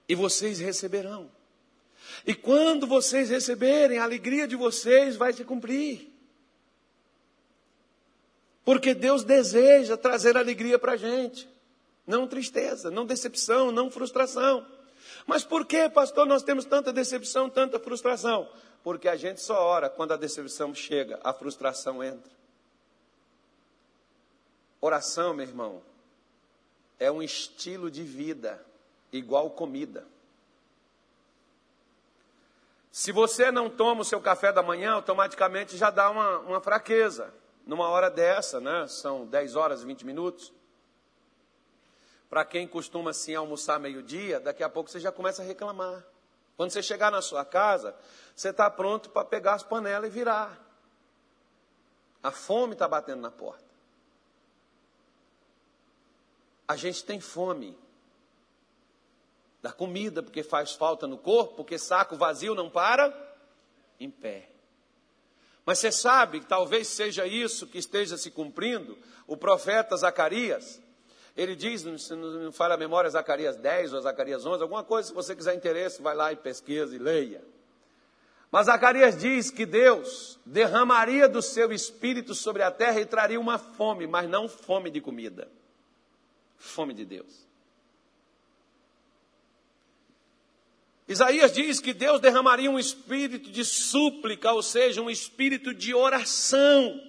[0.09, 1.31] E vocês receberão.
[2.27, 6.13] E quando vocês receberem, a alegria de vocês vai se cumprir.
[8.65, 11.49] Porque Deus deseja trazer alegria para a gente,
[12.09, 14.67] não tristeza, não decepção, não frustração.
[15.27, 18.49] Mas por que, pastor, nós temos tanta decepção, tanta frustração?
[18.83, 22.33] Porque a gente só ora quando a decepção chega, a frustração entra.
[24.81, 25.83] Oração, meu irmão,
[26.99, 28.65] é um estilo de vida,
[29.13, 30.07] igual comida.
[32.91, 37.33] Se você não toma o seu café da manhã, automaticamente já dá uma, uma fraqueza.
[37.67, 38.87] Numa hora dessa, né?
[38.89, 40.53] São 10 horas e 20 minutos.
[42.29, 46.05] Para quem costuma assim almoçar meio-dia, daqui a pouco você já começa a reclamar.
[46.57, 47.95] Quando você chegar na sua casa,
[48.35, 50.61] você está pronto para pegar as panelas e virar.
[52.23, 53.65] A fome está batendo na porta.
[56.67, 57.79] A gente tem fome
[59.63, 63.15] da comida, porque faz falta no corpo, porque saco vazio não para
[63.99, 64.51] em pé.
[65.65, 68.99] Mas você sabe que talvez seja isso que esteja se cumprindo.
[69.27, 70.81] O profeta Zacarias,
[71.39, 75.15] ele diz, se não falha a memória, Zacarias 10 ou Zacarias 11, alguma coisa, se
[75.15, 77.45] você quiser interesse, vai lá e pesquisa e leia.
[78.51, 83.57] Mas Zacarias diz que Deus derramaria do seu espírito sobre a terra e traria uma
[83.57, 85.49] fome, mas não fome de comida,
[86.57, 87.47] fome de Deus.
[91.07, 97.01] Isaías diz que Deus derramaria um espírito de súplica, ou seja, um espírito de oração.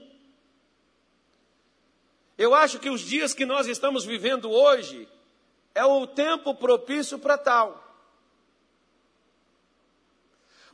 [2.39, 5.09] Eu acho que os dias que nós estamos vivendo hoje
[5.75, 7.83] é o tempo propício para tal.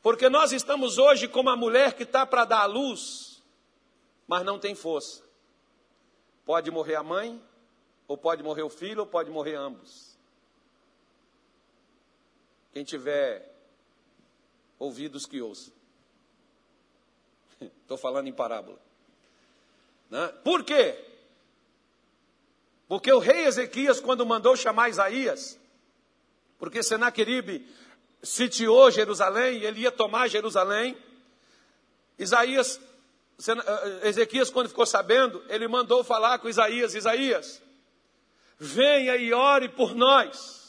[0.03, 3.41] Porque nós estamos hoje como a mulher que está para dar a luz,
[4.27, 5.23] mas não tem força.
[6.45, 7.43] Pode morrer a mãe,
[8.07, 10.15] ou pode morrer o filho, ou pode morrer ambos.
[12.73, 13.51] Quem tiver
[14.77, 15.71] ouvidos que ouça.
[17.59, 18.77] Estou falando em parábola.
[20.11, 20.27] Né?
[20.43, 21.14] Por quê?
[22.87, 25.59] Porque o rei Ezequias, quando mandou chamar Isaías,
[26.57, 27.67] porque Senaqueribe
[28.21, 30.97] sitiou Jerusalém, ele ia tomar Jerusalém,
[32.17, 32.79] Isaías,
[33.47, 37.61] eh, Ezequias, quando ficou sabendo, ele mandou falar com Isaías: Isaías,
[38.57, 40.65] venha e ore por nós.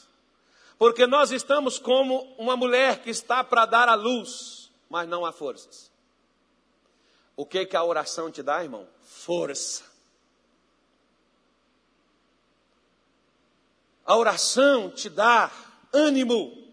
[0.77, 5.31] Porque nós estamos como uma mulher que está para dar a luz, mas não há
[5.31, 5.91] forças.
[7.35, 8.87] O que que a oração te dá, irmão?
[9.01, 9.83] Força.
[14.07, 15.51] A oração te dá
[15.93, 16.65] ânimo.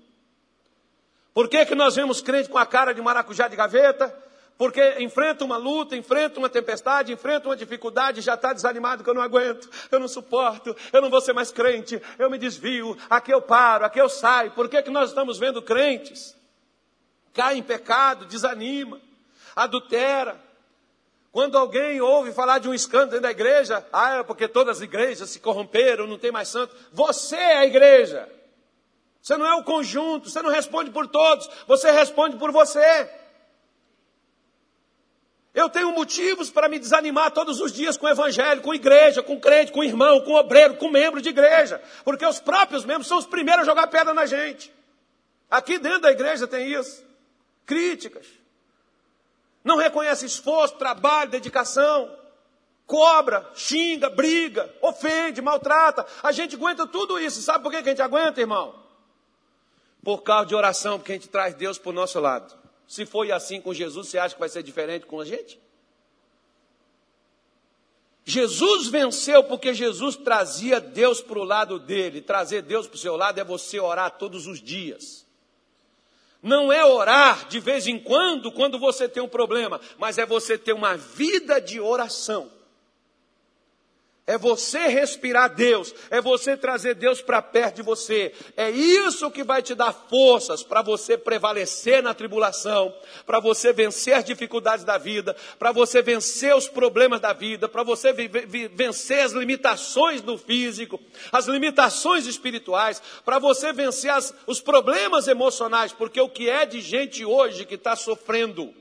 [1.34, 4.16] Por que, que nós vemos crente com a cara de maracujá de gaveta?
[4.56, 9.14] Porque enfrenta uma luta, enfrenta uma tempestade, enfrenta uma dificuldade, já está desanimado que eu
[9.14, 13.34] não aguento, eu não suporto, eu não vou ser mais crente, eu me desvio, aqui
[13.34, 14.52] eu paro, aqui eu saio.
[14.52, 16.36] Por que, que nós estamos vendo crentes?
[17.32, 19.00] Cai em pecado, desanima,
[19.56, 20.40] adultera.
[21.34, 24.82] Quando alguém ouve falar de um escândalo dentro da igreja, ah, é porque todas as
[24.84, 26.72] igrejas se corromperam, não tem mais santo.
[26.92, 28.28] Você é a igreja.
[29.20, 33.10] Você não é o conjunto, você não responde por todos, você responde por você.
[35.52, 39.40] Eu tenho motivos para me desanimar todos os dias com o evangelho, com igreja, com
[39.40, 43.26] crente, com irmão, com obreiro, com membro de igreja, porque os próprios membros são os
[43.26, 44.72] primeiros a jogar pedra na gente.
[45.50, 47.04] Aqui dentro da igreja tem isso.
[47.66, 48.43] Críticas.
[49.64, 52.14] Não reconhece esforço, trabalho, dedicação.
[52.86, 56.06] Cobra, xinga, briga, ofende, maltrata.
[56.22, 57.40] A gente aguenta tudo isso.
[57.40, 58.78] Sabe por que a gente aguenta, irmão?
[60.02, 62.54] Por causa de oração, porque a gente traz Deus para o nosso lado.
[62.86, 65.58] Se foi assim com Jesus, você acha que vai ser diferente com a gente?
[68.22, 72.20] Jesus venceu porque Jesus trazia Deus para o lado dele.
[72.20, 75.23] Trazer Deus para o seu lado é você orar todos os dias.
[76.44, 80.58] Não é orar de vez em quando, quando você tem um problema, mas é você
[80.58, 82.50] ter uma vida de oração.
[84.26, 88.32] É você respirar Deus, é você trazer Deus para perto de você.
[88.56, 92.94] É isso que vai te dar forças para você prevalecer na tribulação,
[93.26, 97.82] para você vencer as dificuldades da vida, para você vencer os problemas da vida, para
[97.82, 100.98] você vencer as limitações do físico,
[101.30, 106.80] as limitações espirituais, para você vencer as, os problemas emocionais, porque o que é de
[106.80, 108.72] gente hoje que está sofrendo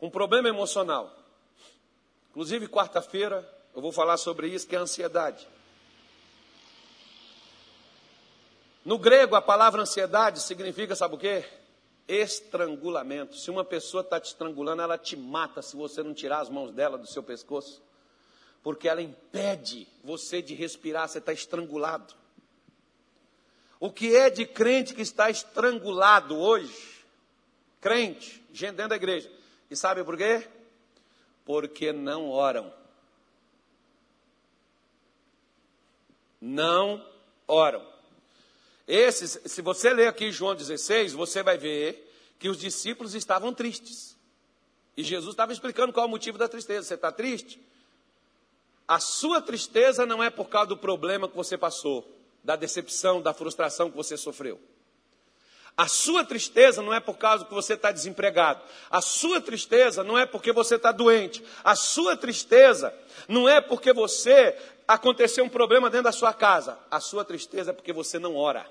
[0.00, 1.21] um problema emocional
[2.32, 5.46] Inclusive, quarta-feira eu vou falar sobre isso, que é a ansiedade.
[8.82, 11.44] No grego, a palavra ansiedade significa, sabe o quê?
[12.08, 13.36] Estrangulamento.
[13.36, 16.72] Se uma pessoa está te estrangulando, ela te mata se você não tirar as mãos
[16.72, 17.82] dela do seu pescoço.
[18.62, 22.14] Porque ela impede você de respirar, você está estrangulado.
[23.78, 27.04] O que é de crente que está estrangulado hoje?
[27.78, 29.30] Crente, gente dentro da igreja.
[29.70, 30.48] E sabe por quê?
[31.44, 32.72] Porque não oram.
[36.40, 37.04] Não
[37.46, 37.86] oram.
[38.86, 44.16] Esses, se você ler aqui João 16, você vai ver que os discípulos estavam tristes.
[44.96, 46.88] E Jesus estava explicando qual é o motivo da tristeza.
[46.88, 47.60] Você está triste?
[48.86, 52.06] A sua tristeza não é por causa do problema que você passou,
[52.42, 54.60] da decepção, da frustração que você sofreu.
[55.76, 58.62] A sua tristeza não é por causa que você está desempregado.
[58.90, 61.42] A sua tristeza não é porque você está doente.
[61.64, 62.94] A sua tristeza
[63.26, 64.56] não é porque você
[64.86, 66.78] aconteceu um problema dentro da sua casa.
[66.90, 68.66] A sua tristeza é porque você não ora.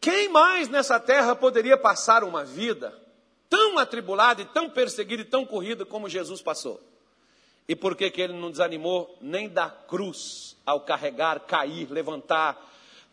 [0.00, 2.96] Quem mais nessa terra poderia passar uma vida
[3.50, 6.80] tão atribulada e tão perseguida e tão corrida como Jesus passou?
[7.68, 12.58] E por que, que ele não desanimou nem da cruz ao carregar, cair, levantar,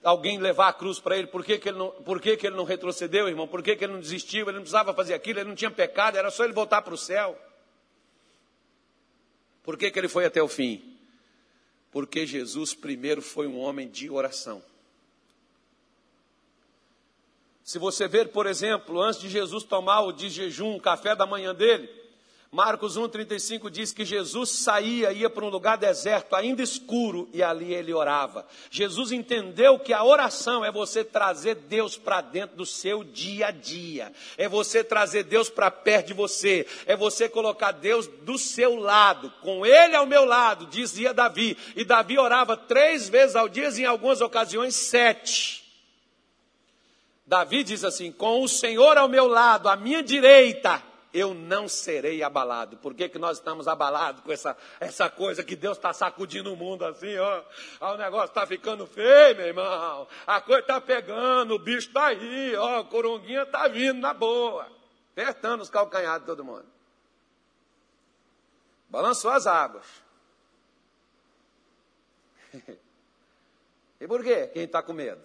[0.01, 1.27] alguém levar a cruz para ele?
[1.27, 3.49] Por que, que, ele não, por que, que ele não retrocedeu, irmão?
[3.49, 4.45] Por que, que ele não desistiu?
[4.45, 6.97] Ele não precisava fazer aquilo, ele não tinha pecado, era só ele voltar para o
[6.97, 7.37] céu.
[9.61, 10.95] Por que, que ele foi até o fim?
[11.91, 14.63] Porque Jesus primeiro foi um homem de oração.
[17.61, 21.25] Se você ver, por exemplo, antes de Jesus tomar o de jejum, o café da
[21.25, 21.89] manhã dele,
[22.55, 27.73] Marcos 1,35 diz que Jesus saía, ia para um lugar deserto, ainda escuro, e ali
[27.73, 28.47] ele orava.
[28.71, 33.51] Jesus entendeu que a oração é você trazer Deus para dentro do seu dia a
[33.51, 38.77] dia, é você trazer Deus para perto de você, é você colocar Deus do seu
[38.77, 41.57] lado, com Ele ao meu lado, dizia Davi.
[41.75, 45.61] E Davi orava três vezes ao dia, em algumas ocasiões sete.
[47.27, 50.81] Davi diz assim: Com o Senhor ao meu lado, à minha direita,
[51.15, 52.75] eu não serei abalado.
[52.75, 56.57] Por que, que nós estamos abalados com essa, essa coisa que Deus está sacudindo o
[56.57, 57.41] mundo assim, ó?
[57.79, 60.05] Ah, o negócio está ficando feio, meu irmão.
[60.27, 64.67] A coisa está pegando, o bicho está aí, ó, a coronguinha está vindo na boa.
[65.13, 66.65] Apertando os calcanhares de todo mundo.
[68.89, 69.87] Balançou as águas.
[74.01, 74.47] e por quê?
[74.47, 75.23] Quem está com medo?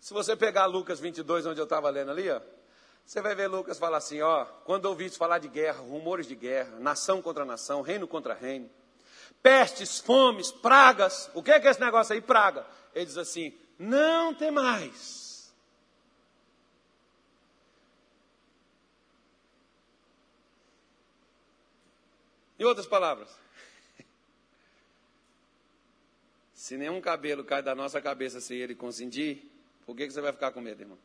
[0.00, 2.40] Se você pegar Lucas 22, onde eu estava lendo ali, ó,
[3.04, 6.78] você vai ver Lucas falar assim, ó, quando ouviste falar de guerra, rumores de guerra,
[6.80, 8.70] nação contra nação, reino contra reino,
[9.42, 12.66] pestes, fomes, pragas, o que é, que é esse negócio aí, praga?
[12.94, 15.52] Ele diz assim, não tem mais.
[22.58, 23.28] Em outras palavras,
[26.54, 29.50] se nenhum cabelo cai da nossa cabeça sem ele consentir,
[29.84, 30.98] por que, que você vai ficar com medo, irmão?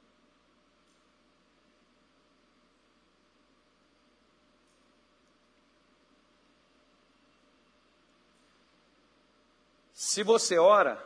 [10.09, 10.99] Se você ora,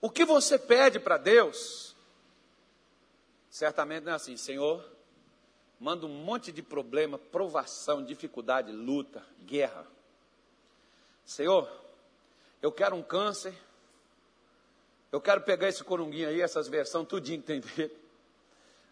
[0.00, 1.94] o que você pede para Deus,
[3.48, 4.84] certamente não é assim, Senhor,
[5.78, 9.86] manda um monte de problema, provação, dificuldade, luta, guerra.
[11.24, 11.70] Senhor,
[12.60, 13.54] eu quero um câncer,
[15.12, 17.96] eu quero pegar esse corunguinho aí, essas versões, tudinho entender.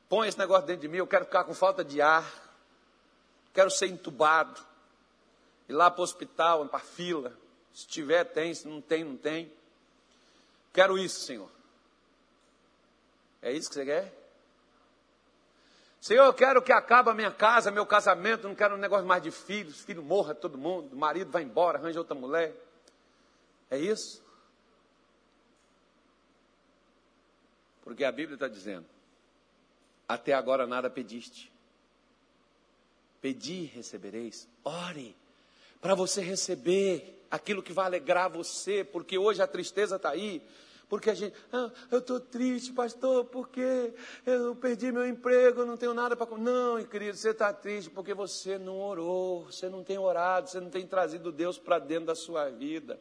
[0.09, 2.25] Põe esse negócio dentro de mim, eu quero ficar com falta de ar,
[3.53, 4.65] quero ser entubado,
[5.69, 7.43] ir lá para o hospital, para a fila.
[7.73, 8.55] Se tiver, tem.
[8.55, 9.53] Se não tem, não tem.
[10.73, 11.51] Quero isso, Senhor.
[13.41, 14.23] É isso que você quer?
[16.01, 19.23] Senhor, eu quero que acabe a minha casa, meu casamento, não quero um negócio mais
[19.23, 22.53] de filhos, filho morra todo mundo, marido vai embora, arranja outra mulher.
[23.71, 24.21] É isso?
[27.83, 28.87] Porque a Bíblia está dizendo:
[30.09, 31.53] até agora nada pediste.
[33.21, 34.49] Pedi, recebereis.
[34.65, 35.17] Ore
[35.83, 40.41] para você receber aquilo que vai alegrar você, porque hoje a tristeza está aí,
[40.89, 43.95] Porque a gente, ah, eu estou triste, pastor, porque
[44.27, 46.43] eu perdi meu emprego, não tenho nada para comer.
[46.43, 50.69] Não, querido, você está triste porque você não orou, você não tem orado, você não
[50.69, 53.01] tem trazido Deus para dentro da sua vida.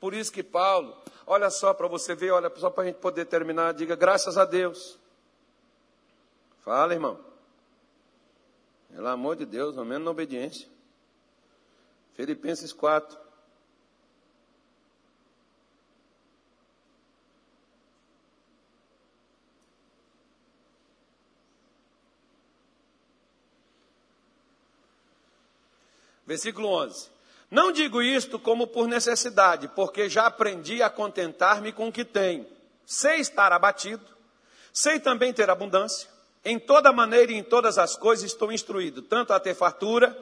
[0.00, 3.24] Por isso que Paulo, olha só para você ver, olha só para a gente poder
[3.26, 4.98] terminar, diga graças a Deus.
[6.58, 7.20] Fala, irmão.
[8.92, 10.71] Pelo amor de Deus, ao menos na obediência.
[12.14, 13.22] Filipenses 4.
[26.26, 27.10] Versículo 11.
[27.50, 32.46] Não digo isto como por necessidade, porque já aprendi a contentar-me com o que tenho.
[32.86, 34.04] Sei estar abatido,
[34.72, 36.08] sei também ter abundância.
[36.42, 40.16] Em toda maneira e em todas as coisas estou instruído, tanto a ter fartura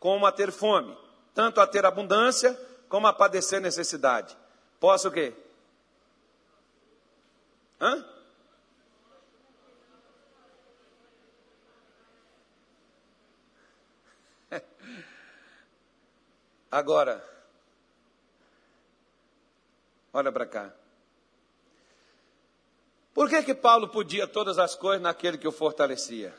[0.00, 0.96] como a ter fome,
[1.34, 2.56] tanto a ter abundância
[2.88, 4.36] como a padecer necessidade.
[4.78, 5.34] Posso o quê?
[7.80, 8.04] Hã?
[16.70, 17.26] Agora,
[20.12, 20.72] olha para cá.
[23.14, 26.34] Por que que Paulo podia todas as coisas naquele que o fortalecia?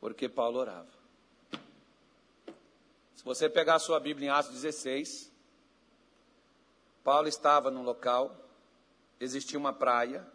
[0.00, 0.99] Porque Paulo orava.
[3.20, 5.30] Se você pegar a sua Bíblia em Atos 16,
[7.04, 8.34] Paulo estava num local,
[9.20, 10.26] existia uma praia,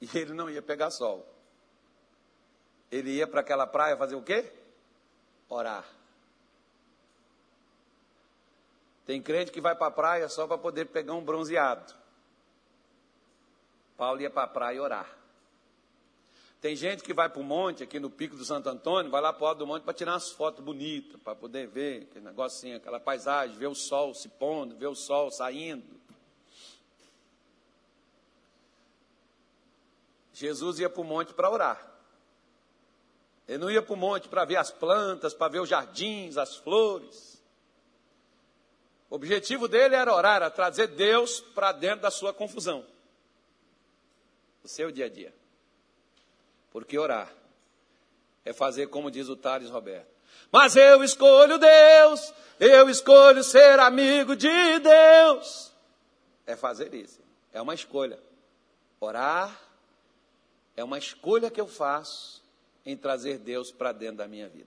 [0.00, 1.26] e ele não ia pegar sol.
[2.92, 4.52] Ele ia para aquela praia fazer o quê?
[5.48, 5.84] Orar.
[9.04, 11.92] Tem crente que vai para a praia só para poder pegar um bronzeado.
[13.96, 15.17] Paulo ia para a praia orar.
[16.60, 19.32] Tem gente que vai para o monte, aqui no Pico do Santo Antônio, vai lá
[19.32, 22.76] para o alto do monte para tirar umas fotos bonitas, para poder ver aquele negocinho,
[22.76, 25.98] aquela paisagem, ver o sol se pondo, ver o sol saindo.
[30.32, 31.88] Jesus ia para o monte para orar.
[33.46, 36.56] Ele não ia para o monte para ver as plantas, para ver os jardins, as
[36.56, 37.40] flores.
[39.08, 42.84] O objetivo dele era orar, era trazer Deus para dentro da sua confusão,
[44.62, 45.37] o seu dia a dia.
[46.70, 47.32] Porque orar
[48.44, 50.08] é fazer como diz o Thales Roberto.
[50.50, 55.72] Mas eu escolho Deus, eu escolho ser amigo de Deus.
[56.46, 57.20] É fazer isso,
[57.52, 58.18] é uma escolha.
[59.00, 59.60] Orar
[60.76, 62.42] é uma escolha que eu faço
[62.84, 64.66] em trazer Deus para dentro da minha vida.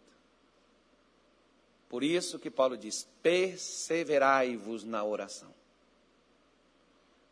[1.89, 5.53] Por isso que Paulo diz: perseverai-vos na oração.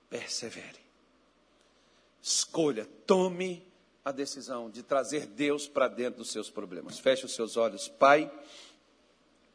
[0.10, 0.80] Persevere.
[2.22, 3.69] Escolha, tome
[4.10, 7.00] a decisão de trazer Deus para dentro dos seus problemas.
[7.00, 8.32] Feche os seus olhos, Pai,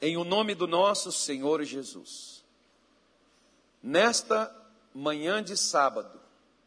[0.01, 2.45] em o nome do nosso Senhor Jesus.
[3.83, 4.55] Nesta
[4.95, 6.21] manhã de sábado,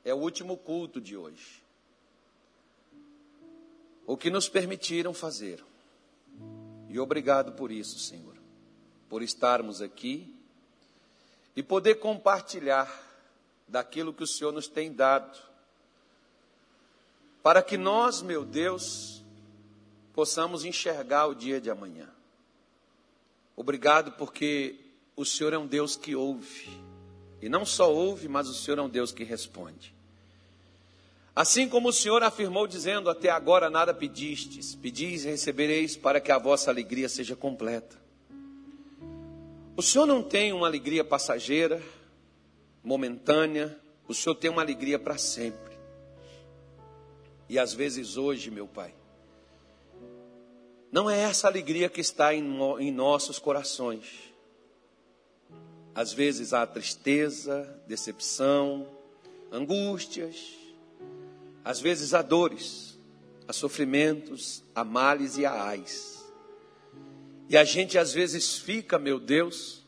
[0.03, 1.63] é o último culto de hoje.
[4.05, 5.63] O que nos permitiram fazer
[6.89, 8.35] e obrigado por isso, Senhor,
[9.09, 10.33] por estarmos aqui
[11.55, 12.89] e poder compartilhar
[13.67, 15.37] daquilo que o Senhor nos tem dado,
[17.47, 19.23] para que nós, meu Deus,
[20.11, 22.09] possamos enxergar o dia de amanhã.
[23.55, 24.75] Obrigado porque
[25.15, 26.69] o Senhor é um Deus que ouve,
[27.41, 29.95] e não só ouve, mas o Senhor é um Deus que responde.
[31.33, 36.33] Assim como o Senhor afirmou, dizendo: Até agora nada pedistes, pedis e recebereis, para que
[36.33, 37.95] a vossa alegria seja completa.
[39.73, 41.81] O Senhor não tem uma alegria passageira,
[42.83, 45.66] momentânea, o Senhor tem uma alegria para sempre.
[47.49, 48.93] E às vezes hoje, meu Pai,
[50.91, 52.43] não é essa alegria que está em,
[52.79, 54.33] em nossos corações.
[55.93, 58.87] Às vezes há tristeza, decepção,
[59.51, 60.55] angústias,
[61.63, 62.97] às vezes há dores,
[63.47, 66.25] há sofrimentos, há males e há ais.
[67.49, 69.85] E a gente às vezes fica, meu Deus,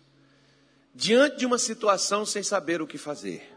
[0.96, 3.56] diante de uma situação sem saber o que fazer.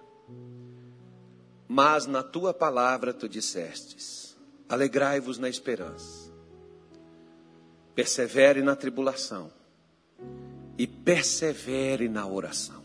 [1.75, 4.37] Mas na tua palavra tu dissestes:
[4.69, 6.31] alegrai-vos na esperança,
[7.95, 9.51] persevere na tribulação
[10.77, 12.83] e persevere na oração.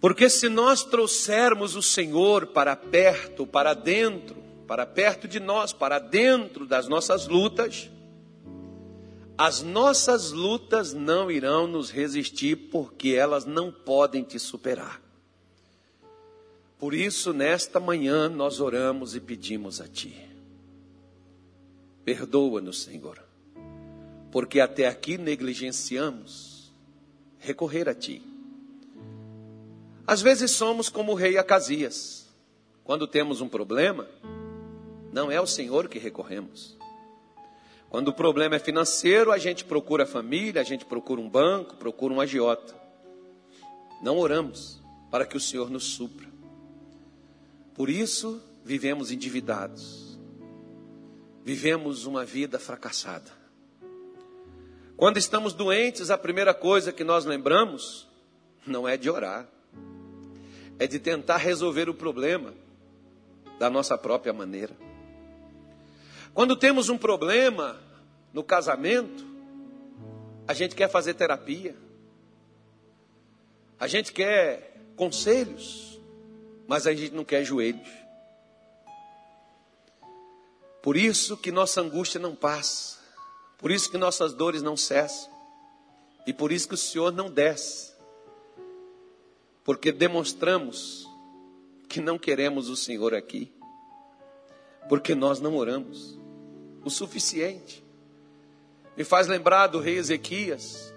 [0.00, 5.98] Porque se nós trouxermos o Senhor para perto, para dentro, para perto de nós, para
[5.98, 7.90] dentro das nossas lutas,
[9.36, 15.09] as nossas lutas não irão nos resistir, porque elas não podem te superar.
[16.80, 20.16] Por isso, nesta manhã, nós oramos e pedimos a Ti.
[22.02, 23.22] Perdoa-nos, Senhor,
[24.32, 26.72] porque até aqui negligenciamos
[27.38, 28.22] recorrer a Ti
[30.06, 32.26] Às vezes somos como o rei Acasias.
[32.82, 34.08] Quando temos um problema,
[35.12, 36.78] não é o Senhor que recorremos.
[37.90, 41.76] Quando o problema é financeiro, a gente procura a família, a gente procura um banco,
[41.76, 42.74] procura um agiota.
[44.02, 46.29] Não oramos para que o Senhor nos supra.
[47.80, 50.20] Por isso, vivemos endividados.
[51.42, 53.30] Vivemos uma vida fracassada.
[54.98, 58.06] Quando estamos doentes, a primeira coisa que nós lembramos
[58.66, 59.48] não é de orar,
[60.78, 62.52] é de tentar resolver o problema
[63.58, 64.76] da nossa própria maneira.
[66.34, 67.80] Quando temos um problema
[68.30, 69.24] no casamento,
[70.46, 71.74] a gente quer fazer terapia,
[73.78, 75.89] a gente quer conselhos,
[76.70, 77.88] mas a gente não quer joelhos.
[80.80, 82.96] Por isso que nossa angústia não passa.
[83.58, 85.28] Por isso que nossas dores não cessam.
[86.24, 87.92] E por isso que o Senhor não desce.
[89.64, 91.08] Porque demonstramos
[91.88, 93.52] que não queremos o Senhor aqui.
[94.88, 96.16] Porque nós não oramos
[96.84, 97.84] o suficiente.
[98.96, 100.94] Me faz lembrar do rei Ezequias,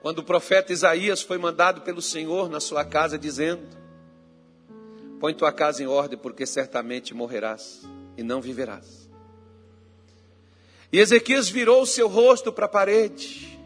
[0.00, 3.81] quando o profeta Isaías foi mandado pelo Senhor na sua casa, dizendo:
[5.22, 7.82] Põe tua casa em ordem, porque certamente morrerás
[8.16, 9.08] e não viverás.
[10.92, 13.56] E Ezequias virou o seu rosto para a parede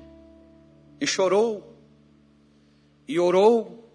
[1.00, 1.74] e chorou
[3.08, 3.90] e orou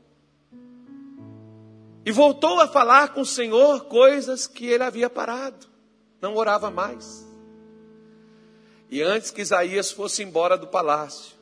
[2.03, 5.67] e voltou a falar com o Senhor coisas que ele havia parado,
[6.19, 7.27] não orava mais.
[8.89, 11.35] E antes que Isaías fosse embora do palácio,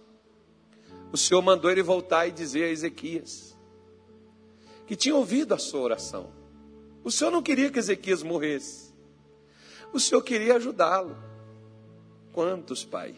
[1.13, 3.48] o Senhor mandou ele voltar e dizer a Ezequias
[4.89, 6.31] que tinha ouvido a sua oração.
[7.03, 8.91] O Senhor não queria que Ezequias morresse,
[9.93, 11.15] o Senhor queria ajudá-lo.
[12.33, 13.13] Quantos, Pai?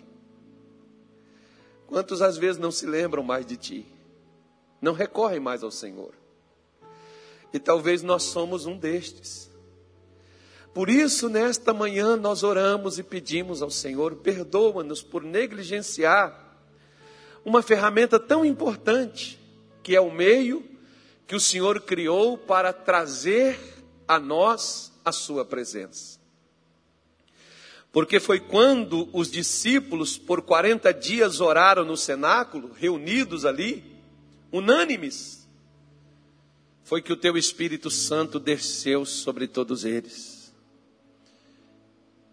[1.88, 3.86] Quantos às vezes não se lembram mais de Ti?
[4.82, 6.14] Não recorrem mais ao Senhor.
[7.54, 9.50] E talvez nós somos um destes.
[10.74, 16.38] Por isso, nesta manhã, nós oramos e pedimos ao Senhor: perdoa-nos por negligenciar
[17.46, 19.40] uma ferramenta tão importante,
[19.82, 20.71] que é o meio
[21.32, 23.58] que o Senhor criou para trazer
[24.06, 26.20] a nós a Sua presença.
[27.90, 33.82] Porque foi quando os discípulos, por 40 dias, oraram no cenáculo, reunidos ali,
[34.52, 35.48] unânimes,
[36.84, 40.54] foi que o teu Espírito Santo desceu sobre todos eles.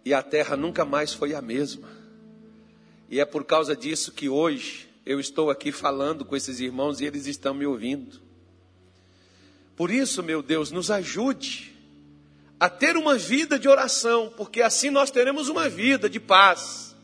[0.04, 1.88] E a terra nunca mais foi a mesma.
[3.08, 7.04] E é por causa disso que hoje eu estou aqui falando com esses irmãos e
[7.04, 8.26] eles estão me ouvindo.
[9.78, 11.72] Por isso, meu Deus, nos ajude
[12.58, 16.96] a ter uma vida de oração, porque assim nós teremos uma vida de paz,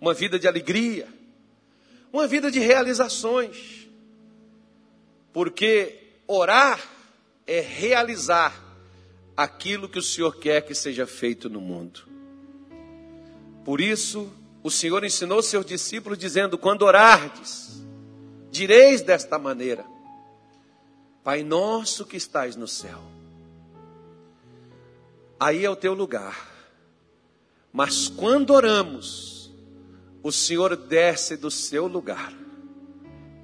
[0.00, 1.08] uma vida de alegria,
[2.12, 3.88] uma vida de realizações.
[5.32, 6.78] Porque orar
[7.48, 8.54] é realizar
[9.36, 12.02] aquilo que o Senhor quer que seja feito no mundo.
[13.64, 17.82] Por isso, o Senhor ensinou seus discípulos dizendo: quando orardes,
[18.52, 19.84] direis desta maneira:
[21.22, 23.12] Pai nosso que estais no céu
[25.42, 26.50] aí é o teu lugar.
[27.72, 29.52] Mas quando oramos,
[30.22, 32.32] o Senhor desce do seu lugar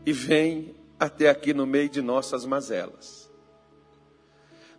[0.07, 3.29] e vem até aqui no meio de nossas mazelas,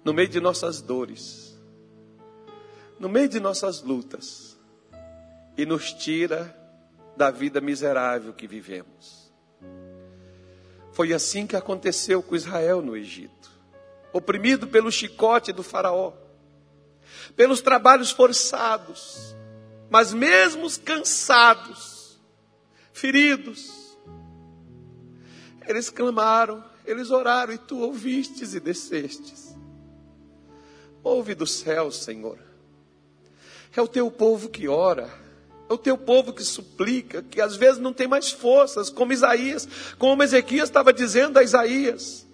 [0.04, 1.60] no meio de nossas dores,
[2.98, 4.58] no meio de nossas lutas
[5.58, 6.56] e nos tira
[7.18, 9.29] da vida miserável que vivemos.
[11.00, 13.50] Foi assim que aconteceu com Israel no Egito,
[14.12, 16.12] oprimido pelo chicote do Faraó
[17.38, 19.34] pelos trabalhos forçados,
[19.90, 22.20] mas mesmo cansados,
[22.92, 23.98] feridos,
[25.66, 29.56] eles clamaram, eles oraram e tu ouvistes e descestes.
[31.02, 32.40] Ouve do céu, Senhor.
[33.74, 35.10] É o teu povo que ora,
[35.70, 39.68] é o teu povo que suplica, que às vezes não tem mais forças, como Isaías,
[39.98, 42.26] como Ezequias estava dizendo a Isaías.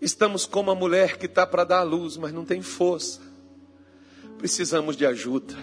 [0.00, 3.28] Estamos como a mulher que está para dar a luz, mas não tem força
[4.38, 5.54] precisamos de ajuda.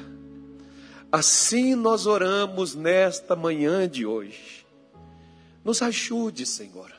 [1.11, 4.65] Assim nós oramos nesta manhã de hoje.
[5.63, 6.93] Nos ajude, Senhor,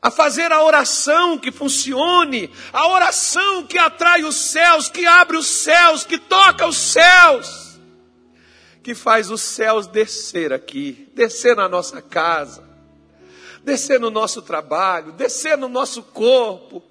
[0.00, 5.46] a fazer a oração que funcione, a oração que atrai os céus, que abre os
[5.46, 7.69] céus, que toca os céus,
[8.82, 12.68] que faz os céus descer aqui, descer na nossa casa,
[13.62, 16.82] descer no nosso trabalho, descer no nosso corpo,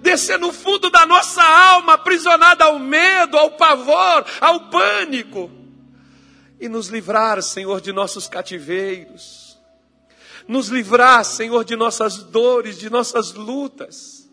[0.00, 5.50] descer no fundo da nossa alma, aprisionada ao medo, ao pavor, ao pânico,
[6.60, 9.58] e nos livrar, Senhor, de nossos cativeiros,
[10.46, 14.30] nos livrar, Senhor, de nossas dores, de nossas lutas,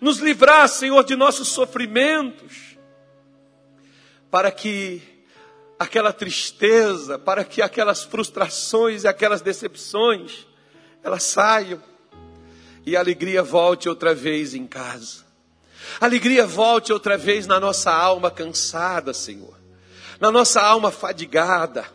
[0.00, 2.76] nos livrar, Senhor, de nossos sofrimentos,
[4.30, 5.17] para que
[5.78, 10.46] aquela tristeza, para que aquelas frustrações e aquelas decepções,
[11.02, 11.80] elas saiam
[12.84, 15.26] e a alegria volte outra vez em casa.
[16.00, 19.56] A alegria volte outra vez na nossa alma cansada, Senhor,
[20.18, 21.86] na nossa alma fadigada.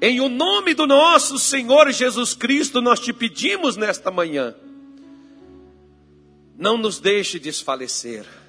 [0.00, 4.54] Em o nome do nosso Senhor Jesus Cristo, nós te pedimos nesta manhã,
[6.56, 8.39] não nos deixe desfalecer.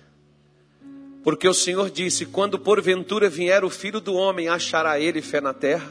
[1.24, 5.54] Porque o Senhor disse: quando porventura vier o filho do homem, achará ele fé na
[5.54, 5.90] terra?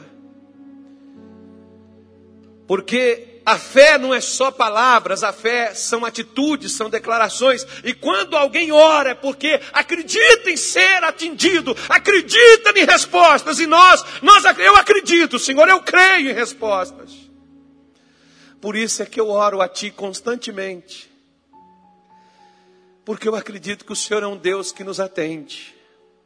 [2.67, 7.65] Porque a fé não é só palavras, a fé são atitudes, são declarações.
[7.83, 13.59] E quando alguém ora é porque acredita em ser atendido, acredita em respostas.
[13.59, 17.11] E nós, nós eu acredito, Senhor, eu creio em respostas.
[18.61, 21.10] Por isso é que eu oro a Ti constantemente
[23.03, 25.75] porque eu acredito que o Senhor é um Deus que nos atende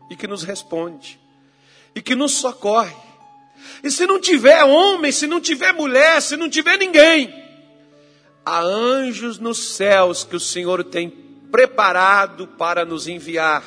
[0.10, 1.20] e que nos responde
[1.96, 2.96] e que nos socorre.
[3.82, 7.34] E se não tiver homem, se não tiver mulher, se não tiver ninguém,
[8.46, 13.64] há anjos nos céus que o Senhor tem preparado para nos enviar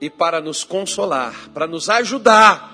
[0.00, 2.70] e para nos consolar, para nos ajudar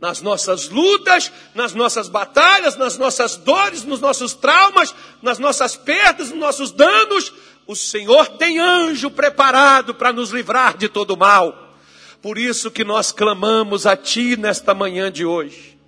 [0.00, 6.30] nas nossas lutas, nas nossas batalhas, nas nossas dores, nos nossos traumas, nas nossas perdas,
[6.30, 7.32] nos nossos danos,
[7.66, 11.74] o Senhor tem anjo preparado para nos livrar de todo mal.
[12.20, 15.78] Por isso que nós clamamos a Ti nesta manhã de hoje.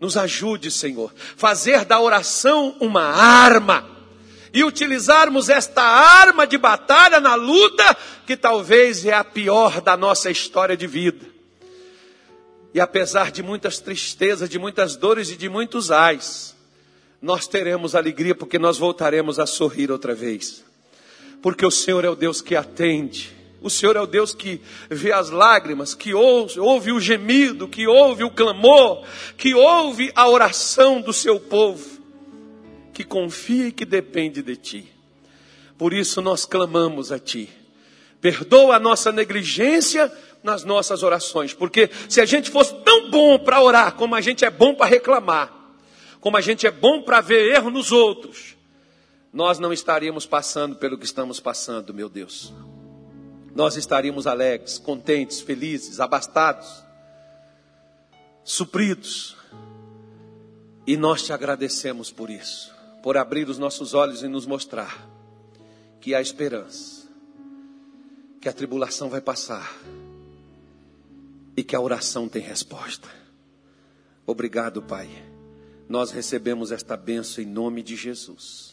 [0.00, 3.88] Nos ajude, Senhor, fazer da oração uma arma
[4.52, 7.96] e utilizarmos esta arma de batalha na luta
[8.26, 11.26] que talvez é a pior da nossa história de vida.
[12.74, 16.56] E apesar de muitas tristezas, de muitas dores e de muitos ais,
[17.20, 20.64] nós teremos alegria porque nós voltaremos a sorrir outra vez
[21.42, 23.32] porque o Senhor é o Deus que atende.
[23.60, 27.86] O Senhor é o Deus que vê as lágrimas, que ouve, ouve o gemido, que
[27.86, 29.04] ouve o clamor,
[29.36, 32.00] que ouve a oração do seu povo,
[32.92, 34.88] que confia e que depende de ti.
[35.76, 37.48] Por isso nós clamamos a ti.
[38.20, 40.12] Perdoa a nossa negligência
[40.42, 44.44] nas nossas orações, porque se a gente fosse tão bom para orar como a gente
[44.44, 45.52] é bom para reclamar,
[46.20, 48.56] como a gente é bom para ver erro nos outros,
[49.32, 52.52] nós não estaríamos passando pelo que estamos passando, meu Deus.
[53.54, 56.82] Nós estaríamos alegres, contentes, felizes, abastados,
[58.44, 59.36] supridos.
[60.86, 65.08] E nós te agradecemos por isso, por abrir os nossos olhos e nos mostrar
[66.00, 67.08] que há esperança,
[68.40, 69.72] que a tribulação vai passar
[71.56, 73.08] e que a oração tem resposta.
[74.26, 75.08] Obrigado, Pai.
[75.88, 78.71] Nós recebemos esta bênção em nome de Jesus.